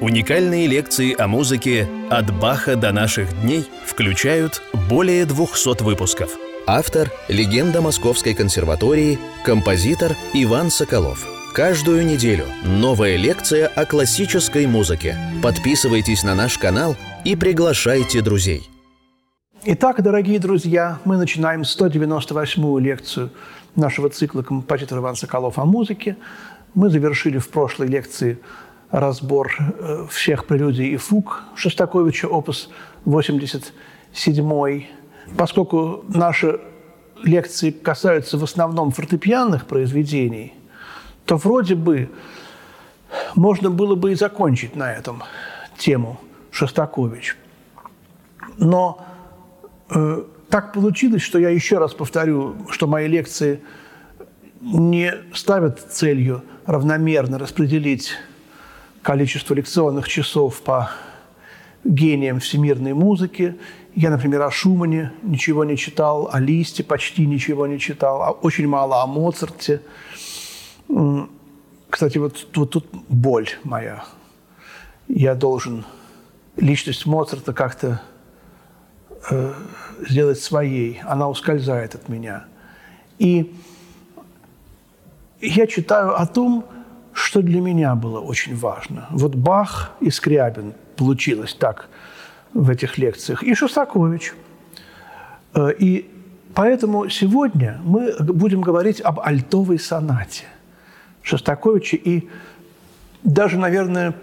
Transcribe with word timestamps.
Уникальные 0.00 0.66
лекции 0.66 1.14
о 1.14 1.28
музыке 1.28 1.86
«От 2.08 2.34
Баха 2.40 2.74
до 2.74 2.90
наших 2.90 3.38
дней» 3.42 3.66
включают 3.84 4.62
более 4.88 5.26
200 5.26 5.82
выпусков. 5.82 6.30
Автор– 6.66 7.10
легенда 7.28 7.82
Московской 7.82 8.32
консерватории, 8.32 9.18
композитор 9.44 10.16
Иван 10.32 10.70
Соколов. 10.70 11.26
Каждую 11.52 12.06
неделю 12.06 12.46
новая 12.64 13.16
лекция 13.16 13.66
о 13.66 13.84
классической 13.84 14.66
музыке. 14.66 15.18
Подписывайтесь 15.42 16.22
на 16.22 16.34
наш 16.34 16.56
канал 16.56 16.96
и 17.26 17.36
приглашайте 17.36 18.22
друзей. 18.22 18.70
Итак, 19.64 20.02
дорогие 20.02 20.38
друзья, 20.38 20.98
мы 21.04 21.18
начинаем 21.18 21.60
198-ю 21.60 22.78
лекцию 22.78 23.30
нашего 23.76 24.08
цикла 24.08 24.40
«Композитор 24.40 25.00
Иван 25.00 25.16
Соколов 25.16 25.58
о 25.58 25.66
музыке». 25.66 26.16
Мы 26.72 26.88
завершили 26.88 27.36
в 27.36 27.50
прошлой 27.50 27.88
лекции 27.88 28.38
разбор 28.90 29.52
э, 29.58 30.06
всех 30.10 30.46
прелюдий 30.46 30.88
и 30.88 30.96
фуг 30.96 31.42
Шостаковича, 31.54 32.26
опус 32.26 32.70
87 33.04 34.84
Поскольку 35.36 36.04
наши 36.08 36.60
лекции 37.22 37.70
касаются 37.70 38.36
в 38.38 38.44
основном 38.44 38.90
фортепианных 38.90 39.66
произведений, 39.66 40.54
то 41.24 41.36
вроде 41.36 41.74
бы 41.74 42.10
можно 43.34 43.70
было 43.70 43.94
бы 43.94 44.12
и 44.12 44.14
закончить 44.14 44.74
на 44.74 44.92
этом 44.92 45.22
тему 45.78 46.18
Шостакович. 46.50 47.36
Но 48.56 49.04
э, 49.90 50.24
так 50.48 50.72
получилось, 50.72 51.22
что 51.22 51.38
я 51.38 51.50
еще 51.50 51.78
раз 51.78 51.94
повторю, 51.94 52.56
что 52.70 52.86
мои 52.86 53.06
лекции 53.06 53.60
не 54.60 55.14
ставят 55.32 55.80
целью 55.80 56.42
равномерно 56.66 57.38
распределить 57.38 58.16
количество 59.02 59.54
лекционных 59.54 60.08
часов 60.08 60.60
по 60.60 60.90
гениям 61.84 62.40
всемирной 62.40 62.92
музыки. 62.92 63.56
Я, 63.94 64.10
например, 64.10 64.42
о 64.42 64.50
Шумане 64.50 65.12
ничего 65.22 65.64
не 65.64 65.76
читал, 65.76 66.28
о 66.32 66.38
Листе 66.38 66.84
почти 66.84 67.26
ничего 67.26 67.66
не 67.66 67.78
читал, 67.78 68.22
а 68.22 68.30
очень 68.30 68.68
мало 68.68 69.02
о 69.02 69.06
Моцарте. 69.06 69.80
Кстати, 71.88 72.18
вот, 72.18 72.46
вот 72.54 72.70
тут 72.70 72.86
боль 73.08 73.48
моя. 73.64 74.04
Я 75.08 75.34
должен 75.34 75.84
личность 76.56 77.06
Моцарта 77.06 77.52
как-то 77.52 78.00
э, 79.30 79.52
сделать 80.08 80.38
своей. 80.38 81.00
Она 81.02 81.28
ускользает 81.28 81.94
от 81.94 82.08
меня. 82.08 82.44
И 83.18 83.54
я 85.40 85.66
читаю 85.66 86.20
о 86.20 86.26
том, 86.26 86.64
что 87.12 87.42
для 87.42 87.60
меня 87.60 87.94
было 87.94 88.20
очень 88.20 88.56
важно. 88.56 89.06
Вот 89.10 89.34
Бах 89.34 89.92
и 90.00 90.10
Скрябин 90.10 90.74
получилось 90.96 91.54
так 91.54 91.88
в 92.52 92.70
этих 92.70 92.98
лекциях, 92.98 93.42
и 93.42 93.54
Шостакович. 93.54 94.34
Э, 95.54 95.70
и 95.78 96.10
поэтому 96.54 97.08
сегодня 97.08 97.80
мы 97.84 98.14
будем 98.18 98.60
говорить 98.60 99.00
об 99.00 99.20
альтовой 99.20 99.78
сонате 99.78 100.44
Шостаковича. 101.22 101.96
И 101.96 102.28
даже, 103.22 103.58
наверное, 103.58 104.14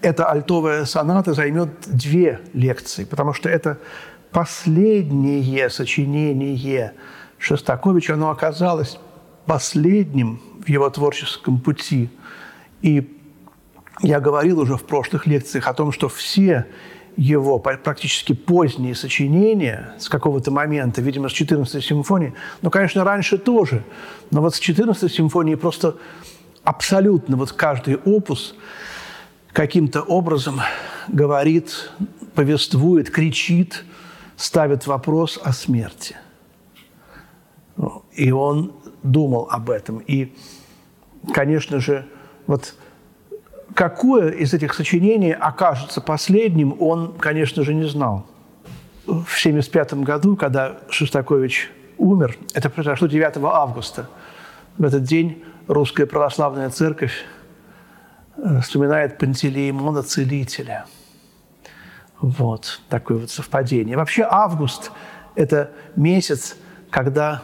эта 0.00 0.26
альтовая 0.26 0.84
соната 0.84 1.32
займет 1.32 1.70
две 1.86 2.40
лекции, 2.52 3.04
потому 3.04 3.32
что 3.32 3.48
это 3.48 3.78
последнее 4.30 5.70
сочинение 5.70 6.94
Шостаковича, 7.38 8.14
оно 8.14 8.30
оказалось 8.30 8.98
последним 9.46 10.40
в 10.64 10.68
его 10.68 10.88
творческом 10.90 11.60
пути. 11.60 12.08
И 12.82 13.18
я 14.00 14.20
говорил 14.20 14.60
уже 14.60 14.76
в 14.76 14.84
прошлых 14.84 15.26
лекциях 15.26 15.66
о 15.66 15.74
том, 15.74 15.92
что 15.92 16.08
все 16.08 16.66
его 17.16 17.58
практически 17.58 18.32
поздние 18.32 18.94
сочинения 18.94 19.94
с 19.98 20.08
какого-то 20.08 20.50
момента, 20.50 21.02
видимо, 21.02 21.28
с 21.28 21.32
14 21.32 21.84
симфонии, 21.84 22.34
ну, 22.62 22.70
конечно, 22.70 23.04
раньше 23.04 23.36
тоже, 23.38 23.84
но 24.30 24.40
вот 24.40 24.54
с 24.54 24.58
14 24.58 25.12
симфонии 25.12 25.54
просто 25.54 25.96
абсолютно 26.64 27.36
вот 27.36 27.52
каждый 27.52 27.96
опус 27.96 28.54
каким-то 29.52 30.00
образом 30.00 30.60
говорит, 31.08 31.90
повествует, 32.34 33.10
кричит, 33.10 33.84
ставит 34.36 34.86
вопрос 34.86 35.38
о 35.42 35.52
смерти. 35.52 36.16
И 38.14 38.30
он 38.30 38.72
думал 39.02 39.48
об 39.50 39.70
этом. 39.70 39.98
И, 39.98 40.34
конечно 41.32 41.80
же, 41.80 42.06
вот 42.46 42.74
какое 43.74 44.30
из 44.30 44.54
этих 44.54 44.74
сочинений 44.74 45.32
окажется 45.32 46.00
последним, 46.00 46.76
он, 46.80 47.14
конечно 47.14 47.62
же, 47.64 47.74
не 47.74 47.84
знал. 47.84 48.26
В 49.04 49.36
1975 49.36 49.94
году, 49.94 50.36
когда 50.36 50.78
Шостакович 50.88 51.70
умер, 51.98 52.36
это 52.54 52.70
произошло 52.70 53.08
9 53.08 53.36
августа, 53.44 54.08
в 54.78 54.84
этот 54.84 55.02
день 55.02 55.44
Русская 55.66 56.06
Православная 56.06 56.70
Церковь 56.70 57.24
э, 58.36 58.60
вспоминает 58.60 59.18
Пантелеймона 59.18 60.02
Целителя. 60.02 60.86
Вот 62.20 62.80
такое 62.88 63.18
вот 63.18 63.30
совпадение. 63.30 63.96
Вообще 63.96 64.26
август– 64.28 64.92
это 65.34 65.72
месяц, 65.96 66.56
когда 66.90 67.42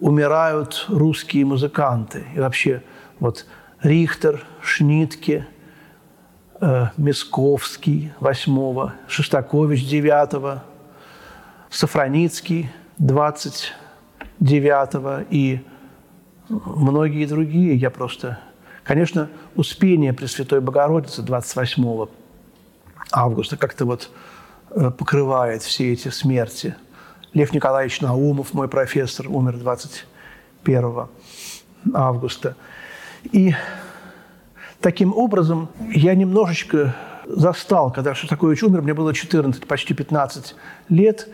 умирают 0.00 0.86
русские 0.88 1.44
музыканты. 1.44 2.24
И 2.34 2.40
вообще 2.40 2.82
вот 3.20 3.46
Рихтер, 3.82 4.44
Шнитке, 4.62 5.46
э, 6.60 6.86
Мисковский 6.96 8.12
8 8.20 8.90
Шостакович 9.08 9.86
9 9.88 10.62
Сафраницкий 11.70 12.70
29 12.98 15.26
и 15.30 15.60
многие 16.48 17.26
другие. 17.26 17.76
Я 17.76 17.90
просто... 17.90 18.38
Конечно, 18.84 19.28
Успение 19.54 20.12
Пресвятой 20.14 20.60
Богородицы 20.62 21.22
28 21.22 22.06
августа 23.12 23.56
как-то 23.58 23.84
вот 23.84 24.10
э, 24.70 24.90
покрывает 24.90 25.62
все 25.62 25.92
эти 25.92 26.08
смерти– 26.08 26.74
Лев 27.34 27.52
Николаевич 27.52 28.00
Наумов, 28.00 28.54
мой 28.54 28.68
профессор, 28.68 29.26
умер 29.28 29.58
21 29.58 31.06
августа. 31.92 32.56
И 33.32 33.54
таким 34.80 35.14
образом 35.14 35.68
я 35.92 36.14
немножечко 36.14 36.94
застал, 37.26 37.92
когда 37.92 38.14
Шостакович 38.14 38.62
умер, 38.62 38.82
мне 38.82 38.94
было 38.94 39.12
14, 39.12 39.66
почти 39.66 39.94
15 39.94 40.54
лет. 40.88 41.28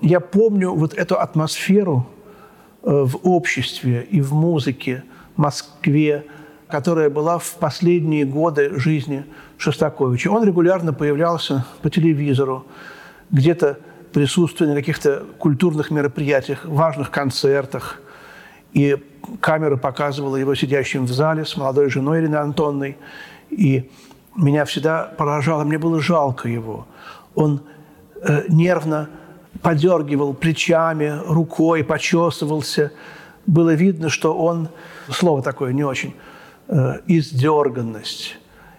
Я 0.00 0.20
помню 0.20 0.72
вот 0.72 0.94
эту 0.94 1.18
атмосферу 1.18 2.06
э, 2.82 2.90
в 2.90 3.16
обществе 3.26 4.06
и 4.08 4.20
в 4.20 4.32
музыке 4.32 5.02
Москве, 5.36 6.24
которая 6.68 7.10
была 7.10 7.38
в 7.38 7.54
последние 7.54 8.24
годы 8.24 8.78
жизни 8.78 9.24
Шостаковича. 9.58 10.30
Он 10.30 10.44
регулярно 10.44 10.92
появлялся 10.92 11.66
по 11.82 11.90
телевизору, 11.90 12.66
где-то 13.30 13.78
присутствие 14.14 14.70
на 14.70 14.76
каких-то 14.76 15.24
культурных 15.38 15.90
мероприятиях, 15.90 16.64
важных 16.64 17.10
концертах. 17.10 18.00
И 18.72 18.96
камера 19.40 19.76
показывала 19.76 20.36
его 20.36 20.54
сидящим 20.54 21.04
в 21.04 21.12
зале 21.12 21.44
с 21.44 21.56
молодой 21.56 21.90
женой 21.90 22.20
Ириной 22.20 22.38
Антонной. 22.38 22.96
И 23.50 23.90
меня 24.36 24.64
всегда 24.66 25.12
поражало, 25.18 25.64
мне 25.64 25.78
было 25.78 26.00
жалко 26.00 26.48
его. 26.48 26.86
Он 27.34 27.62
э, 28.22 28.44
нервно 28.48 29.10
подергивал 29.62 30.32
плечами, 30.32 31.20
рукой, 31.26 31.82
почесывался. 31.82 32.92
Было 33.46 33.74
видно, 33.74 34.10
что 34.10 34.36
он, 34.38 34.68
слово 35.10 35.42
такое 35.42 35.72
не 35.72 35.82
очень, 35.82 36.14
э, 36.68 37.00
издерганность, 37.08 38.38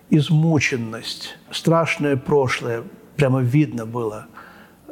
измученность, 0.10 1.38
страшное 1.52 2.16
прошлое, 2.16 2.84
прямо 3.18 3.42
видно 3.42 3.86
было– 3.86 4.28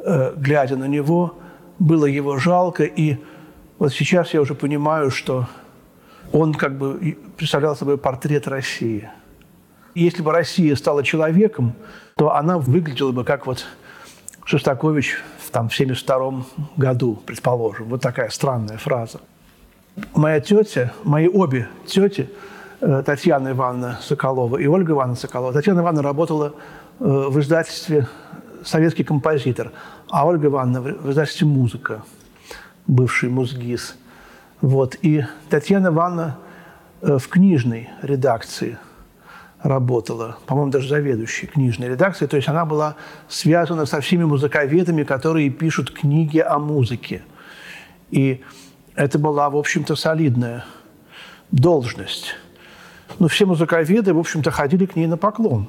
глядя 0.04 0.76
на 0.76 0.86
него, 0.86 1.36
было 1.78 2.06
его 2.06 2.38
жалко. 2.38 2.84
И 2.84 3.18
вот 3.78 3.92
сейчас 3.92 4.34
я 4.34 4.40
уже 4.40 4.54
понимаю, 4.54 5.10
что 5.10 5.46
он 6.32 6.54
как 6.54 6.76
бы 6.78 7.16
представлял 7.36 7.76
собой 7.76 7.98
портрет 7.98 8.48
России. 8.48 9.08
если 9.94 10.22
бы 10.22 10.32
Россия 10.32 10.74
стала 10.74 11.04
человеком, 11.04 11.74
то 12.16 12.34
она 12.34 12.58
выглядела 12.58 13.12
бы 13.12 13.24
как 13.24 13.46
вот 13.46 13.64
Шостакович 14.44 15.16
в 15.38 15.50
там, 15.50 15.66
1972 15.66 16.64
году, 16.76 17.22
предположим. 17.24 17.88
Вот 17.88 18.02
такая 18.02 18.30
странная 18.30 18.78
фраза. 18.78 19.20
Моя 20.14 20.40
тетя, 20.40 20.92
мои 21.04 21.28
обе 21.28 21.68
тети, 21.86 22.28
э, 22.80 23.02
Татьяна 23.06 23.52
Ивановна 23.52 23.98
Соколова 24.02 24.56
и 24.56 24.66
Ольга 24.66 24.92
Ивановна 24.92 25.16
Соколова. 25.16 25.52
Татьяна 25.52 25.80
Ивановна 25.80 26.02
работала 26.02 26.54
э, 26.98 27.04
в 27.04 27.38
издательстве 27.40 28.08
«Советский 28.64 29.04
композитор», 29.04 29.72
а 30.10 30.26
Ольга 30.26 30.48
Ивановна 30.48 30.80
в 30.80 31.10
издательстве 31.10 31.46
«Музыка», 31.46 32.02
бывший 32.86 33.28
музгиз. 33.28 33.96
Вот. 34.60 34.96
И 35.02 35.24
Татьяна 35.50 35.88
Ивановна 35.88 36.38
э, 37.02 37.18
в 37.18 37.28
книжной 37.28 37.90
редакции 38.02 38.78
работала, 39.62 40.36
по-моему, 40.46 40.70
даже 40.70 40.88
заведующей 40.88 41.48
книжной 41.48 41.88
редакции. 41.88 42.26
То 42.26 42.36
есть 42.36 42.48
она 42.48 42.64
была 42.64 42.96
связана 43.28 43.86
со 43.86 44.00
всеми 44.00 44.24
музыковедами, 44.24 45.02
которые 45.02 45.50
пишут 45.50 45.90
книги 45.90 46.38
о 46.38 46.58
музыке. 46.58 47.22
И 48.10 48.42
это 48.94 49.18
была, 49.18 49.48
в 49.50 49.56
общем-то, 49.56 49.96
солидная 49.96 50.64
должность. 51.50 52.36
Но 53.18 53.28
все 53.28 53.46
музыковеды, 53.46 54.12
в 54.12 54.18
общем-то, 54.18 54.50
ходили 54.50 54.86
к 54.86 54.96
ней 54.96 55.06
на 55.06 55.16
поклон. 55.16 55.68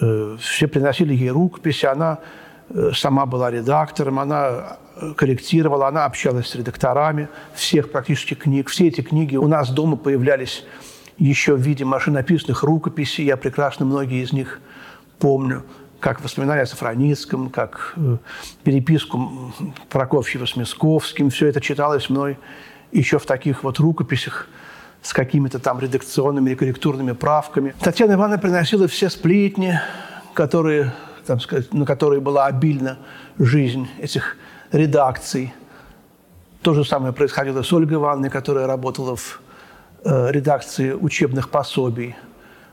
Э, 0.00 0.36
все 0.40 0.68
приносили 0.68 1.14
ей 1.14 1.30
рукописи, 1.30 1.86
она 1.86 2.18
э, 2.70 2.90
сама 2.94 3.26
была 3.26 3.50
редактором, 3.50 4.18
она 4.18 4.78
э, 4.96 5.12
корректировала, 5.16 5.88
она 5.88 6.04
общалась 6.04 6.48
с 6.48 6.54
редакторами 6.54 7.28
всех 7.54 7.90
практически 7.90 8.34
книг. 8.34 8.68
Все 8.68 8.88
эти 8.88 9.00
книги 9.00 9.36
у 9.36 9.48
нас 9.48 9.70
дома 9.70 9.96
появлялись 9.96 10.64
еще 11.18 11.54
в 11.54 11.60
виде 11.60 11.84
машинописных 11.84 12.62
рукописей. 12.62 13.24
Я 13.24 13.36
прекрасно 13.36 13.86
многие 13.86 14.22
из 14.22 14.32
них 14.32 14.60
помню, 15.18 15.64
как 16.00 16.22
воспоминания 16.22 16.62
о 16.62 16.66
Сафроницком, 16.66 17.50
как 17.50 17.96
переписку 18.62 19.52
Прокофьева 19.88 20.46
с 20.46 20.54
Мясковским. 20.54 21.30
Все 21.30 21.48
это 21.48 21.60
читалось 21.60 22.08
мной 22.08 22.38
еще 22.92 23.18
в 23.18 23.26
таких 23.26 23.64
вот 23.64 23.80
рукописях 23.80 24.48
с 25.02 25.12
какими-то 25.12 25.58
там 25.58 25.78
редакционными 25.78 26.50
и 26.50 26.54
корректурными 26.54 27.12
правками. 27.12 27.74
Татьяна 27.80 28.12
Ивановна 28.12 28.38
приносила 28.38 28.88
все 28.88 29.10
сплетни, 29.10 29.80
которые, 30.34 30.92
там 31.26 31.40
сказать, 31.40 31.72
на 31.72 31.86
которые 31.86 32.20
была 32.20 32.46
обильна 32.46 32.98
жизнь 33.38 33.88
этих 33.98 34.36
редакций. 34.72 35.54
То 36.62 36.74
же 36.74 36.84
самое 36.84 37.12
происходило 37.12 37.62
с 37.62 37.72
Ольгой 37.72 37.96
Ивановной, 37.96 38.30
которая 38.30 38.66
работала 38.66 39.16
в 39.16 39.40
э, 40.04 40.32
редакции 40.32 40.92
учебных 40.92 41.48
пособий 41.50 42.16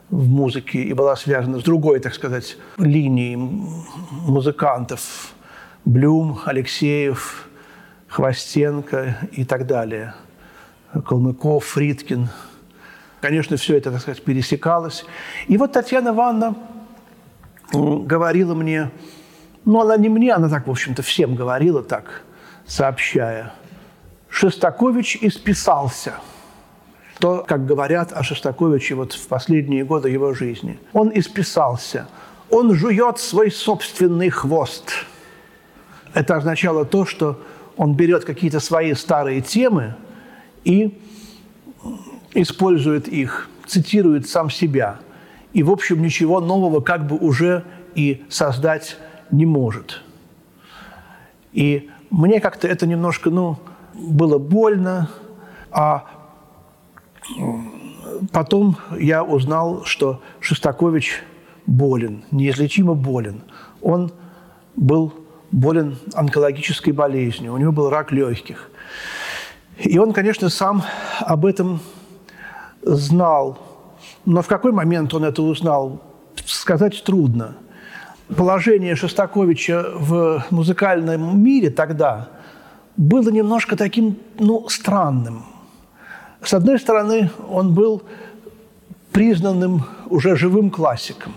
в 0.10 0.28
музыке 0.28 0.82
и 0.82 0.94
была 0.94 1.16
связана 1.16 1.60
с 1.60 1.64
другой, 1.64 2.00
так 2.00 2.14
сказать, 2.14 2.58
линией 2.78 3.36
музыкантов. 3.36 5.34
Блюм, 5.84 6.40
Алексеев, 6.46 7.48
Хвостенко 8.08 9.18
и 9.32 9.46
так 9.46 9.68
далее– 9.68 10.16
Калмыков, 11.02 11.66
Фридкин. 11.66 12.30
Конечно, 13.22 13.58
все 13.58 13.78
это, 13.78 13.92
так 13.92 14.02
сказать, 14.02 14.24
пересекалось. 14.24 15.06
И 15.48 15.58
вот 15.58 15.72
Татьяна 15.72 16.10
Ивановна 16.10 16.56
говорила 17.72 18.54
мне, 18.54 18.92
ну, 19.64 19.82
она 19.82 19.98
не 19.98 20.10
мне, 20.10 20.34
она 20.34 20.50
так, 20.50 20.68
в 20.68 20.72
общем-то, 20.72 21.02
всем 21.02 21.36
говорила 21.36 21.82
так, 21.82 22.24
сообщая. 22.66 23.54
Шестакович 24.30 25.18
исписался. 25.22 26.16
То, 27.20 27.46
как 27.48 27.66
говорят 27.66 28.12
о 28.12 28.24
Шостаковиче 28.24 28.96
вот 28.96 29.14
в 29.14 29.28
последние 29.28 29.86
годы 29.86 30.10
его 30.10 30.34
жизни. 30.34 30.78
Он 30.94 31.12
исписался. 31.16 32.08
Он 32.50 32.76
жует 32.76 33.18
свой 33.18 33.50
собственный 33.50 34.30
хвост. 34.30 34.92
Это 36.14 36.36
означало 36.36 36.86
то, 36.86 37.06
что 37.06 37.42
он 37.78 37.96
берет 37.96 38.26
какие-то 38.26 38.60
свои 38.60 38.94
старые 38.94 39.42
темы– 39.42 39.96
и 40.66 41.00
использует 42.34 43.08
их, 43.08 43.50
цитирует 43.66 44.28
сам 44.28 44.50
себя. 44.50 45.00
И, 45.54 45.64
в 45.64 45.72
общем, 45.72 46.02
ничего 46.02 46.42
нового 46.42 46.82
как 46.82 47.08
бы 47.08 47.16
уже 47.16 47.64
и 47.96 48.26
создать 48.28 48.98
не 49.32 49.46
может. 49.46 50.02
И 51.54 51.90
мне 52.10 52.42
как-то 52.42 52.68
это 52.68 52.86
немножко, 52.86 53.30
ну, 53.30 53.58
было 53.94 54.38
больно, 54.38 55.10
а 55.72 56.06
потом 58.34 58.78
я 59.00 59.24
узнал, 59.24 59.86
что 59.86 60.22
Шостакович 60.42 61.24
болен, 61.66 62.24
неизлечимо 62.32 62.94
болен. 62.94 63.42
Он 63.82 64.12
был 64.76 65.14
болен 65.52 65.98
онкологической 66.14 66.92
болезнью, 66.92 67.54
у 67.54 67.58
него 67.58 67.72
был 67.72 67.90
рак 67.90 68.12
легких. 68.12 68.70
И 69.78 69.98
он, 69.98 70.14
конечно, 70.14 70.50
сам 70.50 70.84
об 71.20 71.46
этом 71.46 71.80
знал. 72.82 73.58
Но 74.26 74.42
в 74.42 74.48
какой 74.48 74.72
момент 74.72 75.14
он 75.14 75.26
это 75.26 75.42
узнал, 75.42 76.02
сказать 76.46 77.04
трудно. 77.04 77.56
Положение 78.36 78.96
Шостаковича 78.96 79.86
в 79.96 80.46
музыкальном 80.50 81.44
мире 81.44 81.70
тогда 81.70 82.30
было 82.98 83.30
немножко 83.30 83.76
таким, 83.76 84.18
ну, 84.40 84.68
странным. 84.70 85.44
С 86.42 86.54
одной 86.54 86.80
стороны, 86.80 87.30
он 87.50 87.74
был 87.74 88.04
признанным 89.12 89.84
уже 90.10 90.36
живым 90.36 90.70
классиком. 90.70 91.34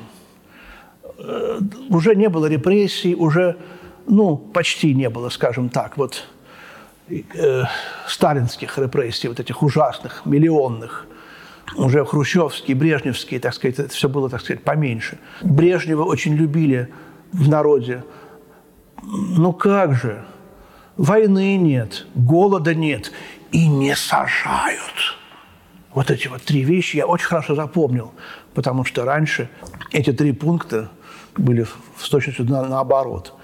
Э, 1.19 1.61
уже 1.91 2.14
не 2.14 2.29
было 2.29 2.46
репрессий, 2.46 3.14
уже, 3.14 3.56
ну, 4.06 4.37
почти 4.37 4.94
не 4.94 5.11
было, 5.11 5.29
скажем 5.29 5.69
так. 5.69 5.96
Вот 5.96 6.25
э, 7.10 7.64
сталинских 8.06 8.78
репрессий, 8.78 9.28
вот 9.28 9.40
этих 9.40 9.62
ужасных, 9.62 10.22
миллионных, 10.25 11.06
уже 11.76 12.05
хрущевские, 12.05 12.76
брежневские, 12.76 13.40
так 13.40 13.55
сказать, 13.55 13.78
это 13.78 13.90
все 13.90 14.08
было, 14.08 14.31
так 14.31 14.40
сказать, 14.40 14.62
поменьше. 14.62 15.19
Брежнева 15.43 16.05
очень 16.05 16.34
любили 16.34 16.88
в 17.32 17.49
народе. 17.49 18.05
Ну 19.02 19.52
как 19.52 19.94
же? 19.94 20.25
Войны 20.96 21.56
нет, 21.56 22.06
голода 22.14 22.75
нет 22.75 23.12
и 23.52 23.69
не 23.69 23.94
сажают. 23.94 25.16
Вот 25.94 26.10
эти 26.10 26.28
вот 26.28 26.43
три 26.43 26.62
вещи 26.64 26.96
я 26.96 27.06
очень 27.06 27.26
хорошо 27.26 27.55
запомнил, 27.55 28.12
потому 28.55 28.84
что 28.84 29.05
раньше 29.05 29.49
эти 29.93 30.12
три 30.12 30.32
пункта 30.32 30.90
были 31.37 31.64
в 31.96 32.08
точности 32.08 32.43
на, 32.43 32.66
наоборот. 32.66 33.34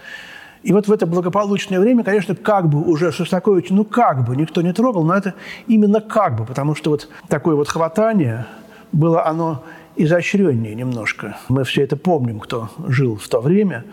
И 0.65 0.73
вот 0.73 0.89
в 0.89 0.93
это 0.93 1.07
благополучное 1.07 1.79
время, 1.79 2.03
конечно, 2.05 2.35
как 2.35 2.71
бы 2.71 2.83
уже 2.83 3.13
Шостакович, 3.13 3.69
ну 3.69 3.85
как 3.85 4.25
бы, 4.25 4.35
никто 4.35 4.63
не 4.63 4.73
трогал, 4.73 5.05
но 5.05 5.15
это 5.15 5.35
именно 5.67 6.01
как 6.01 6.37
бы, 6.37 6.47
потому 6.47 6.75
что 6.75 6.91
вот 6.91 7.07
такое 7.29 7.55
вот 7.55 7.69
хватание 7.69 8.47
было 8.91 9.27
оно 9.27 9.63
изощреннее 9.95 10.75
немножко. 10.75 11.37
Мы 11.49 11.65
все 11.65 11.83
это 11.83 11.99
помним, 11.99 12.41
кто 12.41 12.71
жил 12.87 13.17
в 13.17 13.29
то 13.29 13.43
время. 13.43 13.85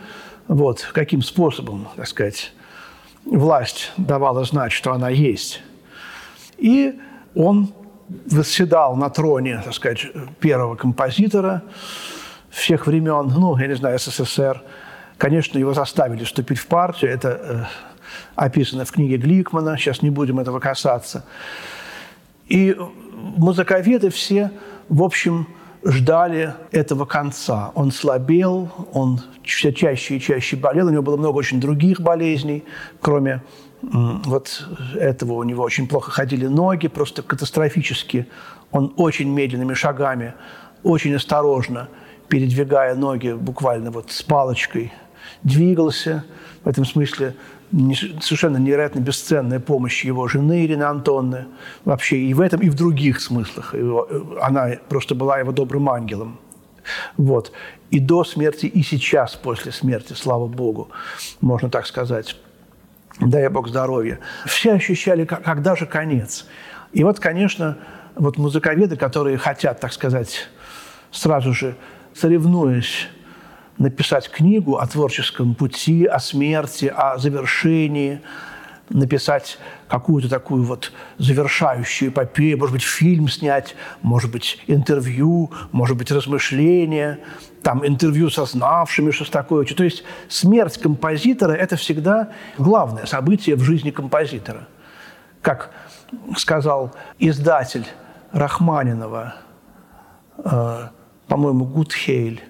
Вот, 0.48 0.90
каким 0.94 1.22
способом, 1.22 1.90
так 1.98 2.08
сказать, 2.08 2.54
власть 3.26 3.92
давала 3.98 4.46
знать, 4.46 4.72
что 4.72 4.94
она 4.94 5.10
есть. 5.10 5.62
И 6.58 6.98
он 7.36 7.74
восседал 8.30 8.96
на 8.96 9.10
троне, 9.10 9.62
так 9.64 9.74
сказать, 9.74 10.08
первого 10.40 10.76
композитора 10.76 11.64
всех 12.50 12.88
времен, 12.88 13.28
ну, 13.28 13.58
я 13.58 13.68
не 13.68 13.76
знаю, 13.76 14.00
СССР– 14.00 14.64
Конечно, 15.22 15.60
его 15.60 15.76
заставили 15.76 16.24
вступить 16.24 16.58
в 16.58 16.66
партию. 16.66 17.12
Это 17.12 17.30
э, 17.30 17.64
описано 18.34 18.86
в 18.86 18.92
книге 18.92 19.18
Гликмана. 19.18 19.78
Сейчас 19.78 20.02
не 20.02 20.10
будем 20.10 20.40
этого 20.40 20.60
касаться. 20.60 21.26
И 22.48 22.76
музыковеды 23.14 24.10
все, 24.10 24.50
в 24.90 25.04
общем, 25.04 25.48
ждали 25.84 26.56
этого 26.72 27.06
конца. 27.06 27.72
Он 27.76 27.92
слабел, 27.92 28.72
он 28.94 29.22
все 29.44 29.72
чаще 29.72 30.18
и 30.18 30.20
чаще 30.20 30.56
болел. 30.56 30.88
У 30.88 30.90
него 30.90 31.04
было 31.04 31.18
много 31.18 31.38
очень 31.38 31.62
других 31.62 32.02
болезней, 32.02 32.64
кроме 33.00 33.44
вот 33.84 34.68
этого 34.96 35.34
у 35.34 35.44
него 35.44 35.64
очень 35.64 35.88
плохо 35.88 36.10
ходили 36.10 36.48
ноги, 36.48 36.88
просто 36.88 37.22
катастрофически. 37.22 38.26
Он 38.72 38.92
очень 38.98 39.30
медленными 39.30 39.76
шагами, 39.76 40.34
очень 40.82 41.14
осторожно, 41.14 41.90
передвигая 42.28 42.96
ноги 42.96 43.34
буквально 43.34 43.92
вот 43.92 44.10
с 44.12 44.24
палочкой– 44.24 44.92
двигался. 45.44 46.24
В 46.64 46.68
этом 46.68 46.86
смысле 46.86 47.36
совершенно 48.22 48.58
невероятно 48.58 49.00
бесценная 49.00 49.60
помощь 49.60 50.04
его 50.04 50.28
жены 50.28 50.66
Ирины 50.66 50.84
Антонны. 50.84 51.48
Вообще 51.86 52.18
и 52.18 52.34
в 52.34 52.42
этом, 52.42 52.62
и 52.62 52.70
в 52.70 52.76
других 52.76 53.22
смыслах. 53.22 53.74
Она 54.42 54.72
просто 54.90 55.16
была 55.16 55.40
его 55.40 55.52
добрым 55.52 55.90
ангелом. 55.90 56.40
Вот. 57.18 57.52
И 57.90 58.00
до 58.00 58.24
смерти, 58.24 58.66
и 58.66 58.84
сейчас, 58.84 59.36
после 59.36 59.72
смерти, 59.72 60.14
слава 60.14 60.48
Богу, 60.48 60.90
можно 61.40 61.70
так 61.70 61.86
сказать. 61.86 62.36
Дай 63.20 63.48
Бог 63.50 63.68
здоровья. 63.68 64.20
Все 64.46 64.74
ощущали, 64.74 65.26
когда 65.26 65.76
же 65.76 65.86
конец. 65.86 66.48
И 66.92 67.04
вот, 67.04 67.20
конечно, 67.20 67.78
вот 68.16 68.38
музыковеды, 68.38 68.96
которые 68.96 69.38
хотят, 69.38 69.80
так 69.80 69.94
сказать, 69.94 70.50
сразу 71.12 71.54
же 71.54 71.76
соревнуясь 72.14 73.08
написать 73.78 74.30
книгу 74.30 74.78
о 74.78 74.88
творческом 74.88 75.56
пути, 75.56 76.06
о 76.06 76.20
смерти, 76.20 76.86
о 76.86 77.18
завершении, 77.18 78.22
написать 78.90 79.58
какую-то 79.88 80.30
такую 80.30 80.64
вот 80.64 80.92
завершающую 81.18 82.12
эпопею, 82.12 82.58
может 82.58 82.74
быть, 82.74 82.84
фильм 82.84 83.28
снять, 83.28 83.76
может 84.02 84.32
быть, 84.32 84.60
интервью, 84.68 85.52
может 85.72 85.98
быть, 85.98 86.12
размышления, 86.12 87.20
там 87.64 87.86
интервью 87.86 88.30
со 88.30 88.46
знавшими 88.46 89.12
Шостаковича. 89.12 89.76
То 89.76 89.84
есть 89.84 90.04
смерть 90.28 90.78
композитора– 90.80 91.52
это 91.54 91.76
всегда 91.76 92.32
главное 92.58 93.06
событие 93.06 93.56
в 93.56 93.62
жизни 93.62 93.92
композитора. 93.92 94.68
Как 95.42 95.72
сказал 96.38 96.94
издатель 97.20 97.86
Рахманинова, 98.32 99.36
э, 100.38 100.88
по-моему, 101.28 101.66
Гудхейль. 101.66 102.42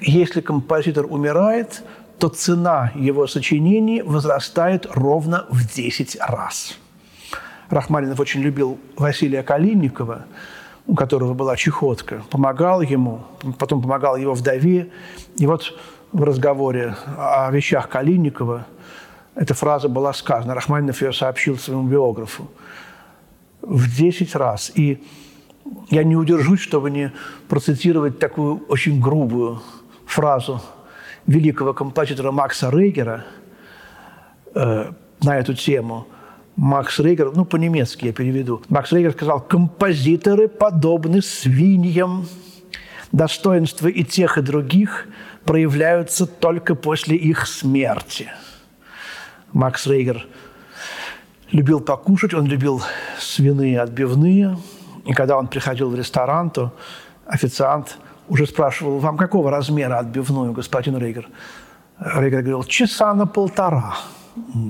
Если 0.00 0.40
композитор 0.40 1.06
умирает, 1.08 1.82
то 2.18 2.28
цена 2.28 2.92
его 2.94 3.26
сочинений 3.26 4.02
возрастает 4.02 4.86
ровно 4.90 5.46
в 5.50 5.74
10 5.74 6.18
раз. 6.20 6.76
Рахманинов 7.68 8.20
очень 8.20 8.40
любил 8.40 8.78
Василия 8.96 9.42
Калинникова, 9.42 10.26
у 10.86 10.94
которого 10.94 11.34
была 11.34 11.56
чехотка, 11.56 12.22
помогал 12.30 12.80
ему, 12.80 13.22
потом 13.58 13.82
помогал 13.82 14.16
его 14.16 14.34
вдове. 14.34 14.90
И 15.36 15.46
вот 15.46 15.74
в 16.12 16.22
разговоре 16.22 16.96
о 17.16 17.50
вещах 17.50 17.88
Калинникова 17.88 18.66
эта 19.34 19.54
фраза 19.54 19.88
была 19.88 20.12
сказана. 20.12 20.54
Рахманинов 20.54 21.02
ее 21.02 21.12
сообщил 21.12 21.58
своему 21.58 21.86
биографу 21.88 22.50
в 23.60 23.94
10 23.94 24.34
раз. 24.36 24.72
И 24.74 25.02
я 25.90 26.04
не 26.04 26.16
удержусь, 26.16 26.60
чтобы 26.60 26.90
не 26.90 27.12
процитировать 27.48 28.18
такую 28.18 28.64
очень 28.68 29.00
грубую 29.00 29.60
фразу 30.08 30.60
великого 31.26 31.74
композитора 31.74 32.32
Макса 32.32 32.70
Рейгера 32.70 33.24
э, 34.54 34.92
на 35.22 35.38
эту 35.38 35.54
тему. 35.54 36.08
Макс 36.56 36.98
Рейгер, 36.98 37.30
ну, 37.36 37.44
по-немецки 37.44 38.06
я 38.06 38.12
переведу. 38.12 38.62
Макс 38.68 38.90
Рейгер 38.90 39.12
сказал, 39.12 39.40
композиторы 39.40 40.48
подобны 40.48 41.22
свиньям. 41.22 42.26
Достоинства 43.12 43.88
и 43.88 44.04
тех, 44.04 44.38
и 44.38 44.42
других 44.42 45.06
проявляются 45.44 46.26
только 46.26 46.74
после 46.74 47.16
их 47.16 47.46
смерти. 47.46 48.28
Макс 49.52 49.86
Рейгер 49.86 50.26
любил 51.52 51.80
покушать, 51.80 52.34
он 52.34 52.46
любил 52.46 52.82
свиные 53.18 53.80
отбивные. 53.80 54.58
И 55.06 55.12
когда 55.12 55.38
он 55.38 55.48
приходил 55.48 55.90
в 55.90 55.94
ресторан, 55.94 56.50
то 56.50 56.74
официант 57.26 57.98
уже 58.28 58.46
спрашивал, 58.46 58.98
вам 58.98 59.16
какого 59.16 59.50
размера 59.50 59.98
отбивную, 59.98 60.52
господин 60.52 60.96
Рейгер? 60.96 61.28
Рейгер 61.98 62.42
говорил, 62.42 62.64
часа 62.64 63.14
на 63.14 63.26
полтора. 63.26 63.96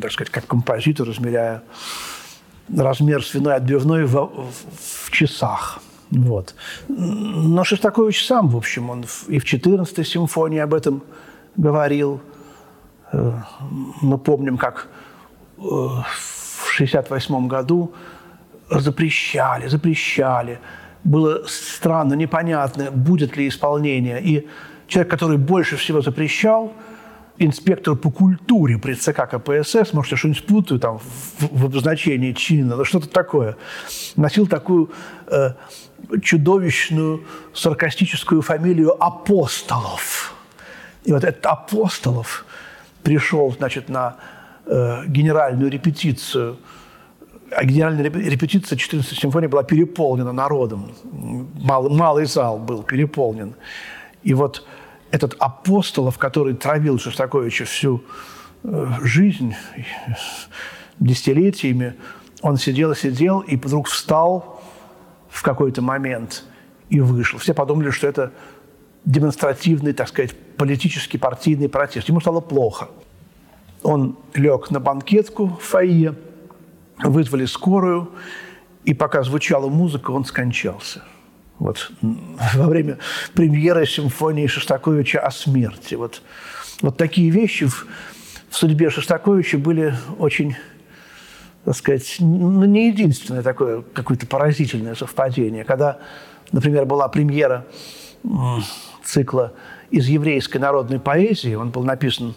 Так 0.00 0.12
сказать, 0.12 0.30
как 0.30 0.46
композитор, 0.46 1.06
размеряя 1.06 1.62
размер 2.76 3.24
свиной 3.24 3.56
отбивной 3.56 4.04
в, 4.04 4.14
в, 4.14 4.52
в 5.06 5.10
часах. 5.10 5.80
Вот. 6.10 6.54
Но 6.88 7.64
Шостакович 7.64 8.26
сам, 8.26 8.48
в 8.48 8.56
общем, 8.56 8.90
он 8.90 9.04
и 9.28 9.38
в 9.38 9.44
14-й 9.44 10.04
симфонии 10.04 10.58
об 10.58 10.74
этом 10.74 11.02
говорил. 11.56 12.20
Э, 13.12 13.32
мы 14.00 14.18
помним, 14.18 14.56
как 14.56 14.88
э, 15.58 15.60
в 15.60 16.70
68 16.70 17.48
году 17.48 17.92
запрещали, 18.70 19.68
запрещали. 19.68 20.60
Было 21.08 21.42
странно, 21.46 22.12
непонятно, 22.12 22.90
будет 22.90 23.34
ли 23.38 23.48
исполнение. 23.48 24.22
И 24.22 24.46
человек, 24.88 25.10
который 25.10 25.38
больше 25.38 25.78
всего 25.78 26.02
запрещал, 26.02 26.74
инспектор 27.38 27.96
по 27.96 28.10
культуре 28.10 28.76
при 28.76 28.92
ЦК 28.92 29.26
КПСС, 29.26 29.94
может, 29.94 30.12
я 30.12 30.18
что-нибудь 30.18 30.44
путаю 30.44 30.78
там 30.78 30.98
в, 30.98 31.60
в 31.60 31.64
обозначении 31.64 32.32
чина, 32.32 32.76
но 32.76 32.84
что-то 32.84 33.08
такое, 33.08 33.56
носил 34.16 34.46
такую 34.46 34.90
э, 35.28 35.52
чудовищную 36.22 37.24
саркастическую 37.54 38.42
фамилию 38.42 39.02
Апостолов. 39.02 40.34
И 41.04 41.12
вот 41.12 41.24
этот 41.24 41.46
Апостолов 41.46 42.44
пришел, 43.02 43.50
значит, 43.56 43.88
на 43.88 44.16
э, 44.66 45.06
генеральную 45.06 45.70
репетицию– 45.70 46.58
а 47.50 47.64
генеральная 47.64 48.04
репетиция 48.04 48.76
14 48.76 49.18
симфонии 49.18 49.46
была 49.46 49.62
переполнена 49.62 50.32
народом. 50.32 50.92
Малый, 51.04 51.90
малый 51.90 52.26
зал 52.26 52.58
был 52.58 52.82
переполнен. 52.82 53.54
И 54.22 54.34
вот 54.34 54.66
этот 55.10 55.34
Апостолов, 55.38 56.18
который 56.18 56.54
травил 56.54 56.98
Шостаковича 56.98 57.64
всю 57.64 58.02
э, 58.64 58.86
жизнь, 59.02 59.54
десятилетиями, 60.98 61.94
он 62.42 62.56
сидел 62.56 62.92
и 62.92 62.96
сидел, 62.96 63.40
и 63.40 63.56
вдруг 63.56 63.88
встал 63.88 64.62
в 65.28 65.42
какой-то 65.42 65.80
момент 65.80 66.44
и 66.90 67.00
вышел. 67.00 67.38
Все 67.38 67.54
подумали, 67.54 67.90
что 67.90 68.06
это 68.06 68.32
демонстративный, 69.04 69.92
так 69.92 70.08
сказать, 70.08 70.34
политический, 70.56 71.18
партийный 71.18 71.68
протест. 71.68 72.08
Ему 72.08 72.20
стало 72.20 72.40
плохо. 72.40 72.88
Он 73.82 74.18
лег 74.34 74.70
на 74.70 74.80
банкетку 74.80 75.46
в 75.46 75.62
фойе– 75.62 76.14
вызвали 77.02 77.46
скорую, 77.46 78.12
и 78.84 78.94
пока 78.94 79.22
звучала 79.22 79.68
музыка, 79.68 80.10
он 80.10 80.24
скончался. 80.24 81.02
Вот 81.58 81.90
во 82.54 82.66
время 82.68 82.98
премьеры 83.34 83.86
симфонии 83.86 84.46
Шостаковича 84.46 85.20
о 85.20 85.30
смерти. 85.30 85.94
Вот, 85.94 86.22
вот 86.82 86.96
такие 86.96 87.30
вещи 87.30 87.66
в, 87.66 87.86
в 88.48 88.56
судьбе 88.56 88.90
Шостаковича 88.90 89.58
были 89.58 89.94
очень, 90.18 90.56
так 91.64 91.76
сказать, 91.76 92.16
не 92.20 92.88
единственное 92.88 93.42
такое 93.42 93.82
какое-то 93.82 94.26
поразительное 94.26 94.94
совпадение. 94.94 95.64
Когда, 95.64 95.98
например, 96.52 96.86
была 96.86 97.08
премьера 97.08 97.66
цикла 99.04 99.52
из 99.90 100.06
еврейской 100.06 100.58
народной 100.58 101.00
поэзии, 101.00 101.54
он 101.54 101.70
был 101.70 101.82
написан 101.82 102.34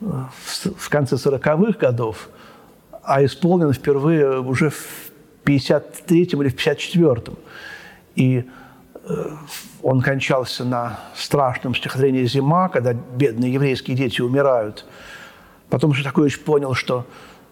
э, 0.00 0.04
в 0.76 0.88
конце 0.88 1.16
40-х 1.16 1.78
годов, 1.78 2.28
а 3.06 3.24
исполнен 3.24 3.72
впервые 3.72 4.40
уже 4.40 4.70
в 4.70 5.10
53-м 5.44 6.42
или 6.42 6.48
в 6.48 6.56
54-м. 6.56 7.38
И 8.16 8.44
э, 9.04 9.30
он 9.82 10.00
кончался 10.02 10.64
на 10.64 10.98
страшном 11.14 11.74
стихотворении 11.74 12.24
«Зима», 12.24 12.68
когда 12.68 12.92
бедные 12.92 13.52
еврейские 13.52 13.96
дети 13.96 14.20
умирают. 14.20 14.84
Потом 15.70 15.94
Шостакович 15.94 16.40
понял, 16.40 16.74
что 16.74 17.06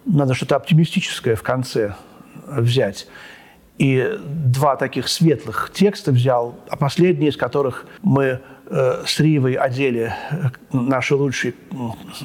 надо 0.05 0.33
что-то 0.33 0.57
оптимистическое 0.57 1.35
в 1.35 1.43
конце 1.43 1.95
взять. 2.45 3.07
И 3.77 4.19
два 4.23 4.75
таких 4.75 5.07
светлых 5.07 5.71
текста 5.73 6.11
взял, 6.11 6.55
а 6.69 6.75
последний 6.75 7.27
из 7.27 7.37
которых 7.37 7.85
мы 8.01 8.41
с 8.69 9.19
Ривой 9.19 9.53
одели 9.53 10.13
э, 10.31 10.49
наши 10.71 11.15
лучшие 11.15 11.53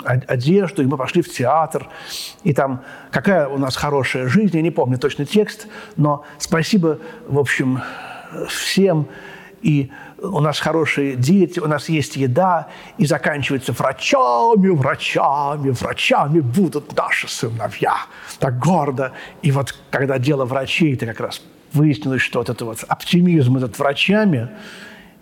одежду, 0.04 0.82
и 0.82 0.86
мы 0.86 0.96
пошли 0.96 1.22
в 1.22 1.30
театр. 1.30 1.88
И 2.44 2.52
там 2.52 2.82
какая 3.10 3.46
у 3.48 3.58
нас 3.58 3.76
хорошая 3.76 4.26
жизнь, 4.28 4.56
я 4.56 4.62
не 4.62 4.70
помню 4.70 4.98
точный 4.98 5.26
текст, 5.26 5.66
но 5.96 6.24
спасибо, 6.38 6.98
в 7.26 7.38
общем, 7.38 7.80
всем. 8.48 9.08
И 9.62 9.90
у 10.18 10.40
нас 10.40 10.58
хорошие 10.58 11.16
дети, 11.16 11.60
у 11.60 11.66
нас 11.66 11.90
есть 11.90 12.16
еда, 12.16 12.68
и 12.96 13.04
заканчивается 13.04 13.72
врачами, 13.72 14.68
врачами, 14.68 15.70
врачами 15.70 16.40
будут 16.40 16.96
наши 16.96 17.28
сыновья. 17.28 17.96
Так 18.38 18.58
гордо. 18.58 19.12
И 19.42 19.52
вот 19.52 19.74
когда 19.90 20.18
дело 20.18 20.46
врачей, 20.46 20.94
это 20.94 21.04
как 21.06 21.20
раз 21.20 21.42
выяснилось, 21.72 22.22
что 22.22 22.38
вот 22.38 22.48
этот 22.48 22.62
вот 22.62 22.84
оптимизм 22.88 23.58
этот 23.58 23.78
врачами, 23.78 24.48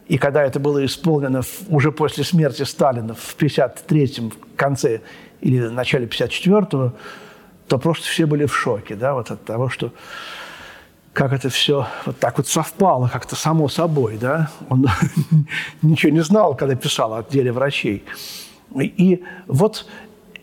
и 0.09 0.17
когда 0.17 0.43
это 0.43 0.59
было 0.59 0.85
исполнено 0.85 1.43
уже 1.69 1.93
после 1.93 2.25
смерти 2.25 2.63
Сталина 2.63 3.15
в 3.15 3.37
53-м 3.37 4.33
конце 4.57 5.03
или 5.41 5.69
начале 5.69 6.07
54-го, 6.07 6.95
то 7.69 7.79
просто 7.79 8.07
все 8.07 8.25
были 8.25 8.47
в 8.47 8.57
шоке 8.57 8.97
да, 8.97 9.13
вот 9.13 9.31
от 9.31 9.45
того, 9.45 9.69
что 9.69 9.93
как 11.13 11.33
это 11.33 11.51
все 11.51 11.87
вот 12.07 12.19
так 12.19 12.39
вот 12.39 12.47
совпало 12.47 13.09
как-то 13.09 13.37
само 13.37 13.69
собой. 13.69 14.17
Да? 14.19 14.51
Он 14.71 14.87
ничего 15.83 16.13
не 16.13 16.21
знал, 16.21 16.55
когда 16.55 16.75
писал 16.75 17.13
о 17.13 17.23
деле 17.23 17.53
врачей. 17.53 18.05
И 18.81 19.25
вот 19.47 19.87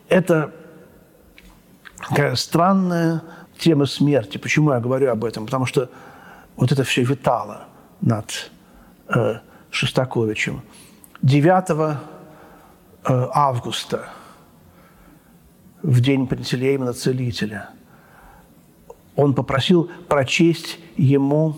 это 0.09 0.51
такая 2.09 2.35
странная 2.35 3.23
тема 3.57 3.85
смерти. 3.85 4.37
Почему 4.37 4.73
я 4.73 4.79
говорю 4.79 5.11
об 5.11 5.23
этом? 5.23 5.45
Потому 5.45 5.65
что 5.65 5.89
вот 6.55 6.71
это 6.71 6.83
все 6.83 7.03
витало 7.03 7.67
над 8.01 8.51
э, 9.07 9.39
Шостаковичем. 9.75 10.61
9 11.21 11.69
э, 11.69 11.97
августа, 13.03 14.07
в 15.81 15.99
день 15.99 16.27
Пантелеймона 16.27 16.93
Целителя, 16.93 17.71
он 19.17 19.33
попросил 19.33 19.91
прочесть 20.07 20.79
ему 20.95 21.57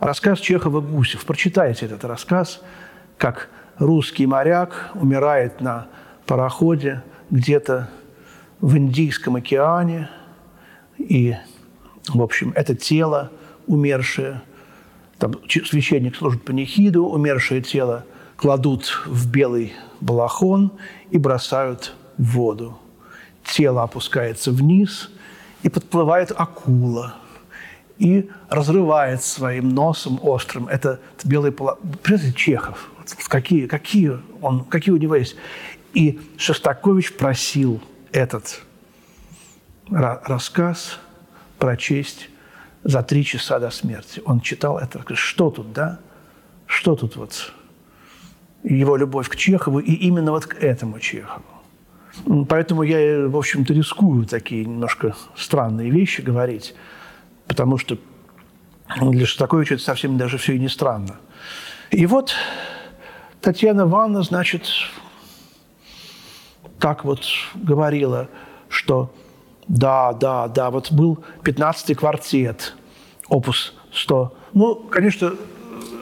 рассказ 0.00 0.40
Чехова 0.40 0.80
«Гусев». 0.80 1.24
Прочитайте 1.24 1.86
этот 1.86 2.04
рассказ, 2.04 2.60
как 3.18 3.50
русский 3.78 4.26
моряк 4.26 4.90
умирает 4.94 5.60
на 5.60 5.86
пароходе 6.26 7.04
где-то 7.30 7.88
в 8.60 8.76
Индийском 8.76 9.36
океане, 9.36 10.10
и, 10.98 11.36
в 12.08 12.20
общем, 12.20 12.52
это 12.56 12.74
тело 12.74 13.30
умершее– 13.68 14.42
там 15.18 15.34
священник 15.48 16.16
служит 16.16 16.44
панихиду, 16.44 17.04
умершее 17.06 17.62
тело 17.62 18.04
кладут 18.36 19.02
в 19.06 19.30
белый 19.30 19.72
балахон 20.00 20.72
и 21.10 21.18
бросают 21.18 21.94
в 22.16 22.24
воду. 22.32 22.78
Тело 23.44 23.82
опускается 23.82 24.52
вниз, 24.52 25.10
и 25.62 25.68
подплывает 25.68 26.32
акула. 26.34 27.16
и 27.98 28.30
разрывает 28.48 29.24
своим 29.24 29.70
носом 29.70 30.20
острым 30.22 30.68
это 30.68 31.00
белый 31.24 31.50
полотно. 31.50 31.90
Прежде 32.00 32.32
Чехов, 32.32 32.92
какие, 33.26 33.66
какие, 33.66 34.20
он, 34.40 34.64
какие 34.64 34.94
у 34.94 34.98
него 34.98 35.16
есть. 35.16 35.34
И 35.94 36.20
Шостакович 36.36 37.16
просил 37.16 37.82
этот 38.12 38.62
рассказ 39.90 41.00
прочесть 41.58 42.28
за 42.84 43.02
три 43.02 43.24
часа 43.24 43.58
до 43.58 43.70
смерти. 43.70 44.22
Он 44.24 44.40
читал 44.40 44.78
это, 44.78 45.02
что 45.14 45.50
тут, 45.50 45.72
да? 45.72 45.98
Что 46.66 46.96
тут 46.96 47.16
вот 47.16 47.52
его 48.62 48.96
любовь 48.96 49.28
к 49.28 49.36
Чехову 49.36 49.78
и 49.78 49.92
именно 49.92 50.32
вот 50.32 50.46
к 50.46 50.54
этому 50.62 50.98
Чехову. 51.00 51.44
Поэтому 52.48 52.82
я, 52.82 53.28
в 53.28 53.36
общем-то, 53.36 53.72
рискую 53.72 54.26
такие 54.26 54.64
немножко 54.64 55.14
странные 55.36 55.90
вещи 55.90 56.20
говорить, 56.20 56.74
потому 57.46 57.78
что 57.78 57.98
для 59.00 59.26
Шостаковича 59.26 59.74
это 59.74 59.82
совсем 59.84 60.18
даже 60.18 60.38
все 60.38 60.54
и 60.54 60.58
не 60.58 60.68
странно. 60.68 61.16
И 61.90 62.06
вот 62.06 62.34
Татьяна 63.40 63.82
Ивановна, 63.82 64.22
значит, 64.22 64.68
так 66.78 67.04
вот 67.04 67.24
говорила, 67.54 68.28
что 68.68 69.12
да, 69.68 70.12
да, 70.14 70.48
да, 70.48 70.70
вот 70.70 70.90
был 70.90 71.18
15-й 71.44 71.94
квартет, 71.94 72.74
опус 73.28 73.74
100. 73.92 74.34
Ну, 74.54 74.74
конечно, 74.74 75.34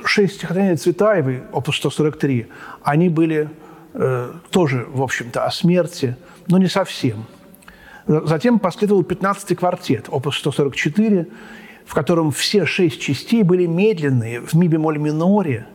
шесть 0.04 0.36
стихотворений 0.36 0.76
Цветаевой, 0.76 1.42
опус 1.52 1.76
143, 1.76 2.46
они 2.82 3.08
были 3.08 3.50
э, 3.94 4.32
тоже, 4.50 4.86
в 4.88 5.02
общем-то, 5.02 5.44
о 5.44 5.50
смерти, 5.50 6.16
но 6.46 6.58
не 6.58 6.68
совсем. 6.68 7.26
Затем 8.06 8.60
последовал 8.60 9.02
15-й 9.02 9.56
квартет, 9.56 10.06
опус 10.08 10.38
144, 10.38 11.26
в 11.84 11.94
котором 11.94 12.30
все 12.30 12.66
шесть 12.66 13.00
частей 13.00 13.42
были 13.42 13.66
медленные, 13.66 14.40
в 14.40 14.54
ми 14.54 14.68
бемоль 14.68 14.98
миноре. 14.98 15.66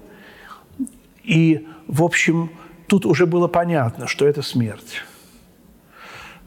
И, 1.24 1.68
в 1.88 2.04
общем, 2.04 2.52
тут 2.88 3.06
уже 3.06 3.26
было 3.26 3.48
понятно, 3.48 4.08
что 4.08 4.26
это 4.26 4.42
смерть. 4.42 5.04